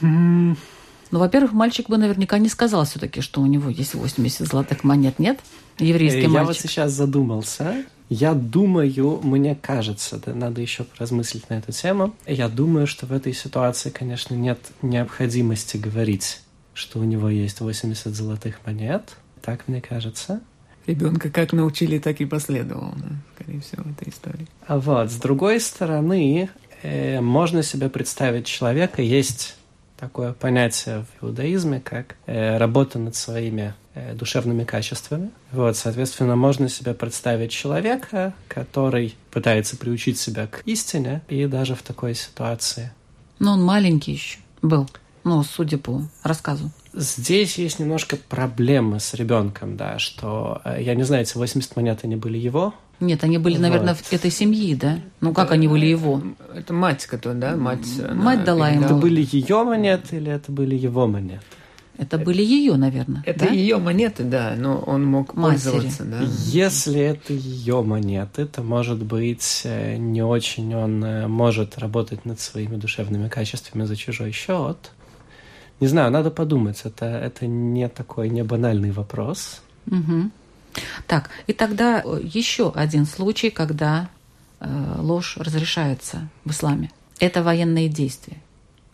[0.00, 4.84] Ну, во-первых, мальчик бы наверняка не сказал все таки что у него есть 80 золотых
[4.84, 5.40] монет, нет?
[5.78, 6.62] Еврейский Э, Я вот мальчик.
[6.70, 7.84] сейчас задумался.
[8.10, 12.12] Я думаю, мне кажется, да, надо еще поразмыслить на эту тему.
[12.26, 16.40] Я думаю, что в этой ситуации, конечно, нет необходимости говорить,
[16.74, 19.16] что у него есть 80 золотых монет.
[19.42, 20.40] Так мне кажется.
[20.86, 24.48] Ребенка как научили, так и последовал, да, скорее всего, в этой истории.
[24.66, 26.50] А вот, с другой стороны,
[26.82, 29.56] э, можно себе представить человека, есть
[30.00, 35.30] такое понятие в иудаизме, как э, работа над своими э, душевными качествами.
[35.52, 41.82] Вот, соответственно, можно себе представить человека, который пытается приучить себя к истине, и даже в
[41.82, 42.92] такой ситуации.
[43.38, 44.88] Но он маленький еще был,
[45.22, 46.70] ну, судя по рассказу.
[46.92, 52.00] Здесь есть немножко проблемы с ребенком, да, что, э, я не знаю, эти 80 монет,
[52.04, 54.04] они были его, Нет, они были, наверное, Вот.
[54.04, 54.98] в этой семьи, да?
[55.20, 56.22] Ну, как они были его?
[56.54, 57.86] Это мать, которая, да, мать.
[57.98, 58.84] она Мать дала ему.
[58.84, 61.40] это были ее монеты или это были его монеты?
[61.98, 63.50] Это были ее, наверное, Это да?
[63.52, 65.70] ее монеты, да, но он мог Матери.
[65.72, 66.20] пользоваться, да.
[66.46, 72.40] Если это ее монеты, то, может быть, э, не очень он э, может работать над
[72.40, 74.92] своими душевными качествами за чужой счет.
[75.80, 76.80] Не знаю, надо подумать.
[76.84, 79.60] Это, это не такой не банальный вопрос.
[79.84, 80.32] Мгм.
[81.06, 84.08] Так, и тогда э, еще один случай, когда
[84.60, 86.90] э, ложь разрешается в исламе.
[87.18, 88.36] Это военные действия.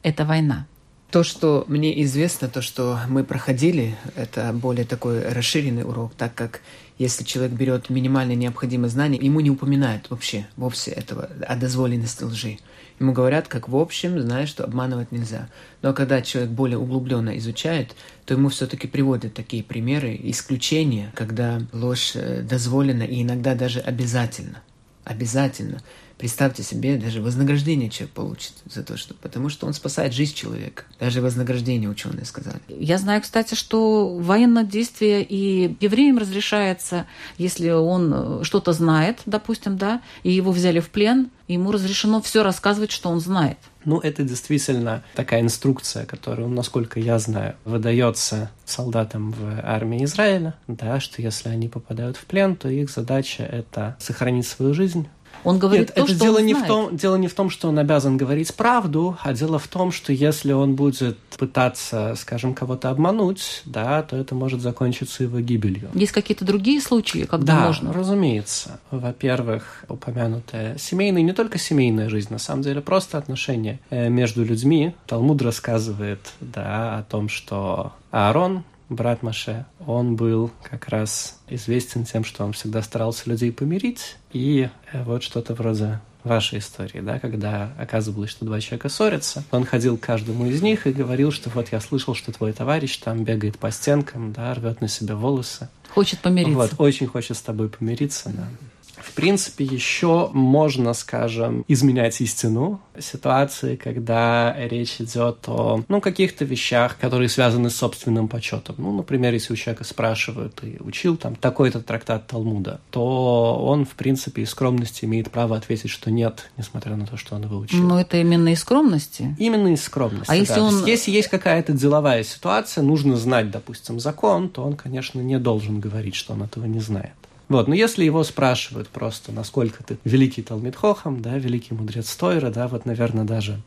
[0.03, 0.67] Это война.
[1.11, 6.61] То, что мне известно, то, что мы проходили, это более такой расширенный урок, так как
[6.99, 12.59] если человек берет минимальные необходимые знания, ему не упоминают вообще, вовсе этого, о дозволенности лжи.
[12.99, 15.49] Ему говорят, как в общем, знаешь, что обманывать нельзя.
[15.83, 17.95] Но когда человек более углубленно изучает,
[18.25, 24.63] то ему все-таки приводят такие примеры, исключения, когда ложь э, дозволена и иногда даже обязательно.
[25.07, 25.79] Обязательно.
[26.19, 29.15] Представьте себе, даже вознаграждение человек получит за то, что...
[29.15, 30.83] Потому что он спасает жизнь человека.
[30.99, 32.61] Даже вознаграждение ученые сказали.
[32.69, 37.07] Я знаю, кстати, что военное действие и евреям разрешается,
[37.39, 42.43] если он э, что-то знает, допустим, да, и его взяли в плен, ему разрешено все
[42.43, 43.59] рассказывать, что он знает.
[43.87, 50.99] Ну, это действительно такая инструкция, которая, насколько я знаю, выдается солдатам в армии Израиля, да,
[50.99, 55.09] что если они попадают в плен, то их задача это сохранить свою жизнь,
[55.47, 56.65] Он говорит Нет, то, это что дело он не знает.
[56.65, 59.93] в том, дело не в том, что он обязан говорить правду, а дело в том,
[59.93, 65.89] что если он будет пытаться, скажем, кого-то обмануть, да, то это может закончиться его гибелью.
[65.95, 67.93] Есть какие-то другие случаи, когда да, можно?
[67.93, 68.81] разумеется.
[68.91, 74.95] Во-первых, упомянутая семейная, не только семейная жизнь, на самом деле, просто отношения э, между людьми.
[75.07, 82.25] Талмуд рассказывает, да, о том, что Аарон, брат Маше, он был как раз известен тем,
[82.25, 84.17] что он всегда старался людей помирить.
[84.33, 89.65] И э, вот что-то вроде вашей истории, да, когда оказывалось, что два человека ссорятся, он
[89.65, 93.25] ходил к каждому из них и говорил, что вот я слышал, что твой товарищ там
[93.25, 95.69] бегает по стенкам, да, рвет на себе волосы.
[95.89, 96.57] Хочет помириться.
[96.57, 98.49] Вот, очень хочет с тобой помириться, да.
[98.97, 106.97] В принципе, еще можно, скажем, изменять истину ситуации, когда речь идет о ну, каких-то вещах,
[106.99, 108.77] которые связаны с собственным почетом.
[108.79, 113.95] Ну, например, если у человека спрашивают, ты учил там такой-то трактат Талмуда, то он, в
[113.95, 117.83] принципе, из скромности имеет право ответить, что нет, несмотря на то, что он его учил.
[117.83, 119.37] Но это именно из скромности.
[119.39, 120.31] Именно из скромности.
[120.31, 120.57] А если да.
[120.57, 125.21] То он- есть, если есть какая-то деловая ситуация, нужно знать, допустим, закон, то он, конечно,
[125.21, 127.13] не должен говорить, что он этого не знает.
[127.49, 132.51] Вот, но если его спрашивают просто, насколько ты великий Талмит Хохам, да, великий мудрец Тойра,
[132.51, 133.61] да, вот, наверное, даже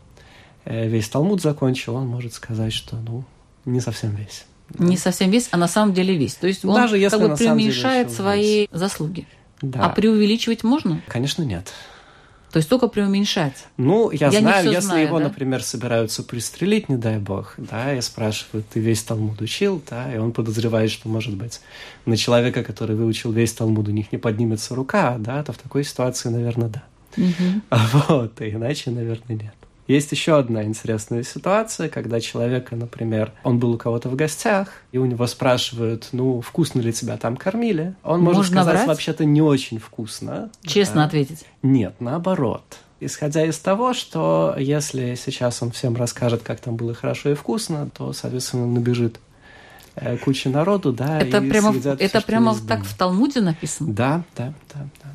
[0.66, 3.24] э, весь Талмуд закончил, он может сказать, что, ну,
[3.66, 4.46] не совсем весь.
[4.78, 6.36] Не совсем весь, а на самом деле весь.
[6.36, 9.28] То есть он Даже если как бы деле преуменьшает еще свои заслуги.
[9.62, 9.86] Да.
[9.86, 11.02] А преувеличивать можно?
[11.08, 11.74] Конечно, нет.
[12.52, 13.68] То есть только преуменьшать.
[13.78, 15.26] Ну, я, Я знаю, если знаю, его, да?
[15.26, 20.18] например, собираются пристрелить, не дай бог, да, и спрашивают, ты весь Талмуд учил, да, и
[20.18, 21.62] он подозревает, что, может быть,
[22.06, 25.84] на человека, который выучил весь Талмуд, у них не поднимется рука, да, то в такой
[25.84, 26.84] ситуации, наверное, да.
[27.70, 29.54] А вот, иначе, наверное, нет.
[29.90, 35.00] Есть еще одна интересная ситуация, когда человека, например, он был у кого-то в гостях, и
[35.00, 37.96] у него спрашивают, ну, вкусно ли тебя там кормили.
[38.04, 40.52] Он может Можно сказать, вообще-то не очень вкусно.
[40.62, 41.06] Честно да.
[41.06, 41.44] ответить.
[41.64, 42.62] Нет, наоборот.
[43.00, 47.90] Исходя из того, что если сейчас он всем расскажет, как там было хорошо и вкусно,
[47.90, 49.20] то, соответственно, набежит
[49.96, 53.92] э, куча народу, да, это и прямо, это что прямо так в Талмуде написано?
[53.92, 55.10] Да, да, да, да.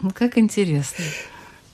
[0.00, 1.04] Ну, как интересно.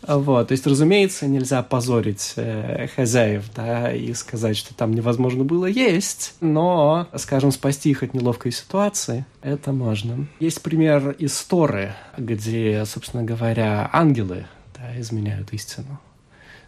[0.07, 5.67] Вот, то есть, разумеется, нельзя позорить э, хозяев, да, и сказать, что там невозможно было
[5.67, 10.27] есть, но, скажем, спасти их от неловкой ситуации, это можно.
[10.41, 16.01] Есть пример из Торы, где, собственно говоря, ангелы, да, изменяют истину.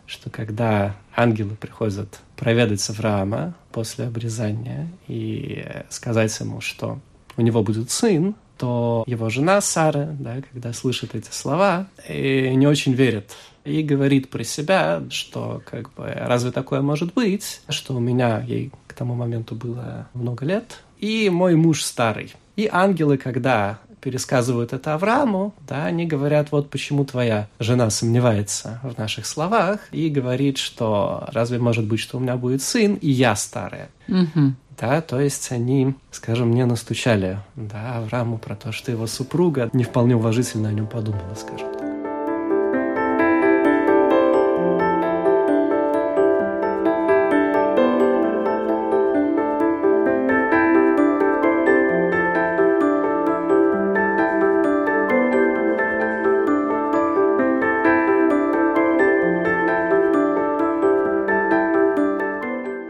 [0.06, 7.00] Что когда ангелы приходят проведать Авраама после обрезания и э, сказать ему, что
[7.36, 12.66] у него будет сын, то его жена Сара, да, когда слышит эти слова, и не
[12.66, 13.36] очень верит.
[13.64, 18.70] И говорит про себя, что как бы разве такое может быть, что у меня, ей
[18.86, 22.34] к тому моменту было много лет, и мой муж старый.
[22.56, 28.98] И ангелы, когда пересказывают это Аврааму, да, они говорят, вот почему твоя жена сомневается в
[28.98, 33.34] наших словах и говорит, что разве может быть, что у меня будет сын, и я
[33.34, 33.88] старая.
[34.06, 34.56] Мгм.
[34.78, 39.84] Да, то есть они, скажем, не настучали да, Аврааму про то, что его супруга не
[39.84, 41.83] вполне уважительно о нем подумала, скажем.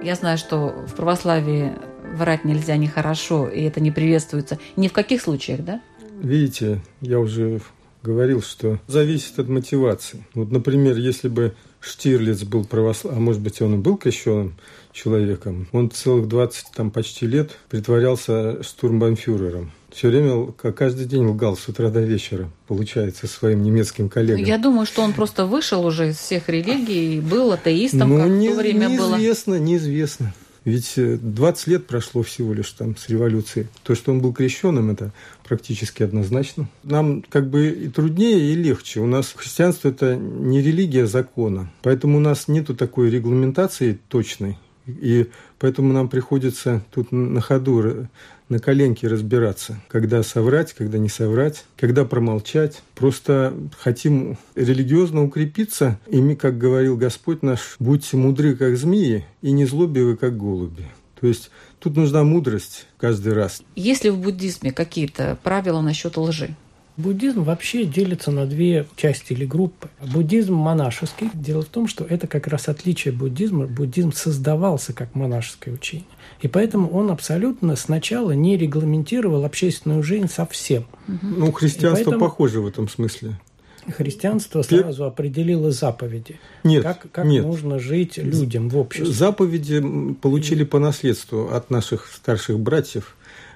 [0.04, 1.72] Я знаю, что в православии
[2.14, 4.58] врать нельзя нехорошо, и это не приветствуется.
[4.76, 5.80] Ни в каких случаях, да?
[6.20, 7.62] Видите, я уже
[8.02, 10.22] говорил, что зависит от мотивации.
[10.34, 14.56] Вот, например, если бы Штирлиц был православным, а может быть, он и был крещенным
[14.92, 19.72] человеком, он целых 20 там почти лет притворялся штурмбанфюрером.
[19.94, 24.42] Все время, каждый день лгал с утра до вечера, получается, своим немецким коллегам.
[24.42, 28.28] Я думаю, что он просто вышел уже из всех религий и был атеистом, ну, как
[28.28, 29.14] не, в то время было.
[29.14, 30.34] неизвестно, неизвестно.
[30.64, 33.68] Ведь э, 20 лет прошло всего лишь там с революции.
[33.84, 35.12] То, что он был крещенным, это
[35.46, 36.68] практически однозначно.
[36.82, 38.98] Нам как бы и труднее, и легче.
[38.98, 41.70] У нас христианство– это не религия закона.
[41.82, 44.58] Поэтому у нас нету такой регламентации точной.
[44.86, 48.08] И поэтому нам приходится тут на ходу,
[48.48, 52.82] на коленке разбираться, когда соврать, когда не соврать, когда промолчать.
[52.94, 59.52] Просто хотим религиозно укрепиться, и мы, как говорил Господь наш, будьте мудры, как змеи, и
[59.52, 60.84] не злобивы, как голуби.
[61.20, 63.62] То есть тут нужна мудрость каждый раз.
[63.76, 66.54] Есть ли в буддизме какие-то правила насчет лжи?
[66.96, 69.88] Буддизм вообще делится на две части или группы.
[70.00, 71.28] Буддизм монашеский.
[71.34, 73.66] Дело в том, что это как раз отличие буддизма.
[73.66, 76.06] Буддизм создавался как монашеское учение.
[76.40, 80.86] И поэтому он абсолютно сначала не регламентировал общественную жизнь совсем.
[81.08, 83.40] Ну, христианство поэтому- похоже в этом смысле.
[83.88, 86.40] Христианство сразу определило заповеди.
[86.62, 87.44] Нет, как, как нет.
[87.44, 89.12] нужно жить людям в обществе.
[89.12, 89.82] Заповеди
[90.22, 93.14] получили по наследству от наших старших братьев.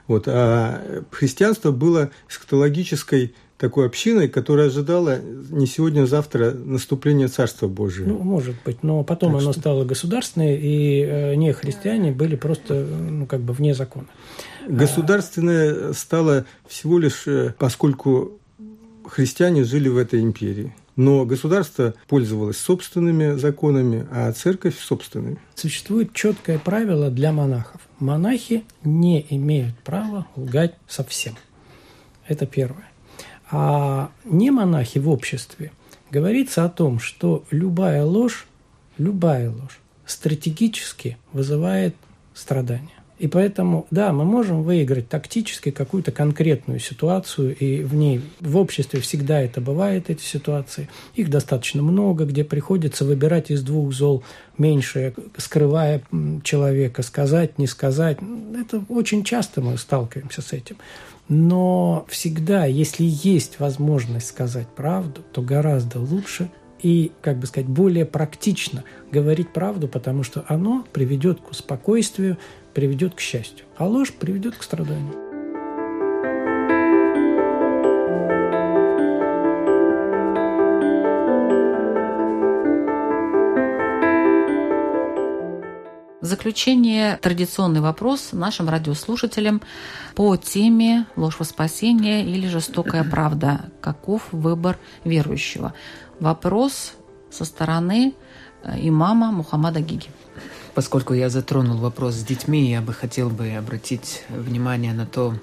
[0.08, 5.18] Вот, а христианство было эсхатологической такой общиной, которая ожидала
[5.50, 8.08] не сегодня, а завтра наступления Царства Божьего.
[8.08, 9.60] Ну, может быть, но потом так оно что...
[9.60, 14.06] стало государственное, и э, не христиане были просто ну, как бы вне закона.
[14.66, 18.38] Государственное стало всего лишь, э, поскольку
[19.04, 20.74] христиане жили в этой империи.
[20.94, 25.38] Но государство пользовалось собственными законами, а церковь– собственными.
[25.54, 27.80] Существует четкое правило для монахов.
[27.98, 31.34] Монахи не имеют права лгать совсем.
[32.26, 32.88] Это первое.
[33.50, 35.72] А не монахи в обществе
[36.10, 38.46] говорится о том, что любая ложь,
[38.98, 41.96] любая ложь стратегически вызывает
[42.34, 42.97] страдания.
[43.18, 49.00] И поэтому, да, мы можем выиграть тактически какую-то конкретную ситуацию, и в ней, в обществе
[49.00, 50.88] всегда это бывает, эти ситуации.
[51.14, 54.22] Их достаточно много, где приходится выбирать из двух зол
[54.56, 56.02] меньшее, скрывая
[56.44, 58.18] человека, сказать, не сказать.
[58.56, 60.76] Это очень часто мы сталкиваемся с этим.
[61.28, 66.50] Но всегда, если есть возможность сказать правду, то гораздо лучше
[66.82, 72.38] и, как бы сказать, более практично говорить правду, потому что оно приведет к спокойствию,
[72.74, 75.28] приведет к счастью, а ложь приведет к страданию.
[86.20, 89.62] В заключение традиционный вопрос нашим радиослушателям
[90.14, 93.70] по теме «Ложь во спасение» или «Жестокая правда».
[93.80, 95.74] Каков выбор верующего?
[96.18, 96.94] Вопрос
[97.30, 98.14] со стороны
[98.62, 100.08] э, имама Мухаммада Гиги.
[100.74, 105.34] Поскольку я затронул вопрос с детьми, я бы хотел бы обратить внимание на то,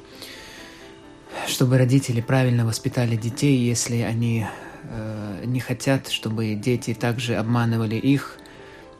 [1.47, 4.47] чтобы родители правильно воспитали детей, если они
[4.83, 8.37] э, не хотят, чтобы дети также обманывали их,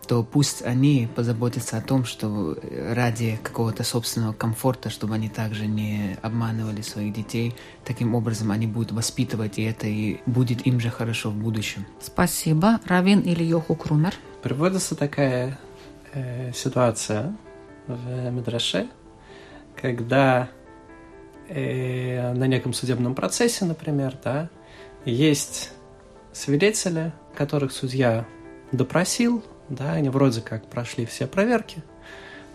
[0.06, 2.58] то пусть они позаботятся о том, что
[2.92, 7.56] ради какого-то собственного комфорта, чтобы они также не обманывали своих детей.
[7.84, 11.86] Таким образом они будут воспитывать, и это и будет им же хорошо в будущем.
[12.00, 12.80] Спасибо.
[12.86, 14.14] Равин или Йоху Крумер?
[14.44, 15.58] Приводится такая
[16.16, 17.36] э, ситуация
[17.88, 18.88] в Медраше,
[19.76, 20.50] когда
[21.48, 24.50] э, на неком судебном процессе, например, да,
[25.06, 25.72] есть
[26.34, 28.26] свидетели, которых судья
[28.72, 31.84] допросил, да, они вроде как прошли все проверки,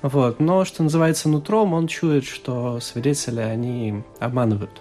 [0.02, 4.80] вот, но, что называется, нутром он чует, что свидетели, они обманывают.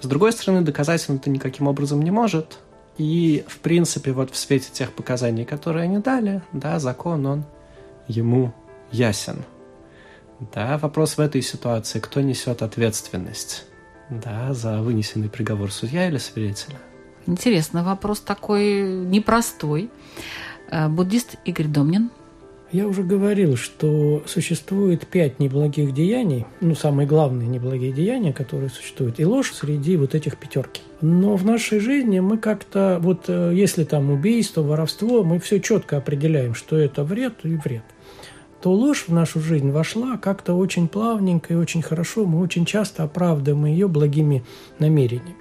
[0.00, 2.58] С другой стороны, доказать он это никаким образом не может,
[2.96, 7.44] и, в принципе, вот в свете тех показаний, которые они дали, да, закон, он
[8.08, 8.54] ему
[8.92, 9.44] ясен.
[10.52, 13.64] Да, вопрос в этой ситуации, кто несет ответственность,
[14.10, 16.78] да, за вынесенный приговор судья или свидетеля?
[17.26, 19.90] Интересный вопрос такой непростой.
[20.70, 22.10] Э, буддист Игорь Домнин.
[22.72, 29.20] Я уже говорил, что существует пять неблагих деяний, ну, самые главные неблагие деяния, которые существуют,
[29.20, 30.82] и ложь среди вот этих пятерки.
[31.00, 35.96] Но в нашей жизни мы как-то, вот э, если там убийство, воровство, мы все четко
[35.96, 37.84] определяем, что это вред и вред
[38.60, 42.24] то ложь в нашу жизнь вошла как-то очень плавненько и очень хорошо.
[42.24, 44.44] Мы очень часто оправдываем ее благими
[44.78, 45.36] намерениями.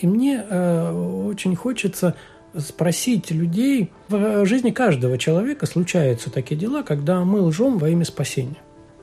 [0.00, 2.14] И мне э, очень хочется
[2.56, 8.56] спросить людей, в жизни каждого человека случаются такие дела, когда мы лжем во имя спасения.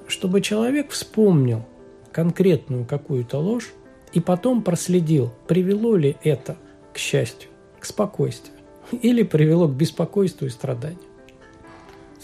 [0.07, 1.65] Чтобы человек вспомнил
[2.11, 3.73] конкретную какую-то ложь
[4.13, 6.57] и потом проследил, привело ли это
[6.93, 7.49] к счастью,
[7.79, 8.55] к спокойствию
[9.01, 10.99] или привело к беспокойству и страданию.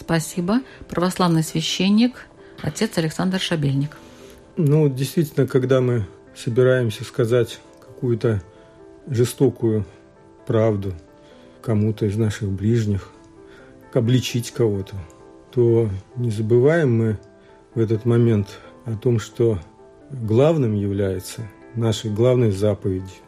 [0.01, 0.61] Спасибо.
[0.89, 2.25] Православный священник,
[2.63, 3.97] отец Александр Шабельник.
[4.57, 8.41] Ну, действительно, когда мы собираемся сказать какую-то
[9.07, 9.85] жестокую
[10.47, 10.93] правду
[11.61, 13.09] кому-то из наших ближних,
[13.93, 14.95] обличить кого-то,
[15.51, 17.19] то не забываем мы
[17.75, 19.59] в этот момент о том, что
[20.09, 23.21] главным является нашей главной заповедью.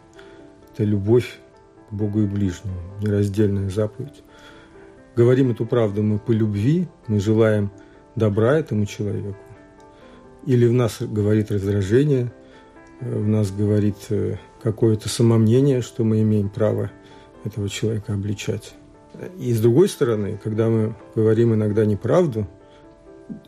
[0.74, 1.38] Это любовь
[1.92, 4.24] к Богу и ближнему, нераздельная заповедь.
[5.16, 7.72] Говорим эту правду мы по любви, мы желаем
[8.16, 9.38] добра этому человеку.
[10.46, 12.32] Или в нас говорит раздражение,
[13.00, 16.92] в нас говорит э, какое-то самомнение, что мы имеем право–
[17.44, 18.74] этого человека обличать.
[19.38, 22.48] И с другой стороны, когда мы говорим иногда неправду,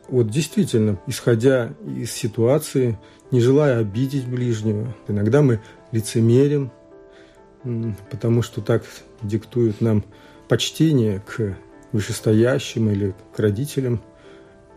[0.08, 3.00] вот действительно, исходя из ситуации,
[3.32, 5.60] не желая обидеть ближнего, иногда мы
[5.92, 6.72] лицемерим,
[8.12, 8.84] потому что так
[9.22, 10.04] диктует нам
[10.48, 11.58] почтение к
[11.92, 14.02] вышестоящим или к родителям.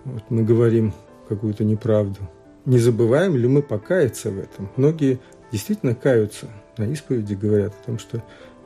[0.04, 0.94] Вот мы говорим
[1.28, 2.20] какую-то неправду.
[2.64, 4.70] не забываем ли мы покаяться в этом.
[4.76, 5.20] Многие
[5.52, 6.46] действительно каются
[6.76, 8.22] на исповеди, говорят о том, что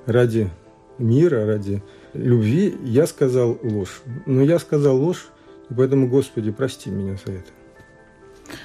[0.07, 0.51] ради
[0.99, 1.83] мира, ради
[2.13, 4.03] любви я сказал ложь.
[4.27, 5.29] Но я сказал ложь,
[5.71, 7.51] и поэтому, Господи, прости меня за это.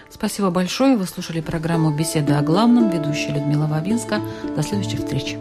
[0.10, 0.98] Спасибо большое.
[0.98, 2.90] Вы слушали программу «Беседа о главном».
[2.90, 4.20] Ведущая Людмила Вавинска.
[4.56, 5.38] До следующих встреч.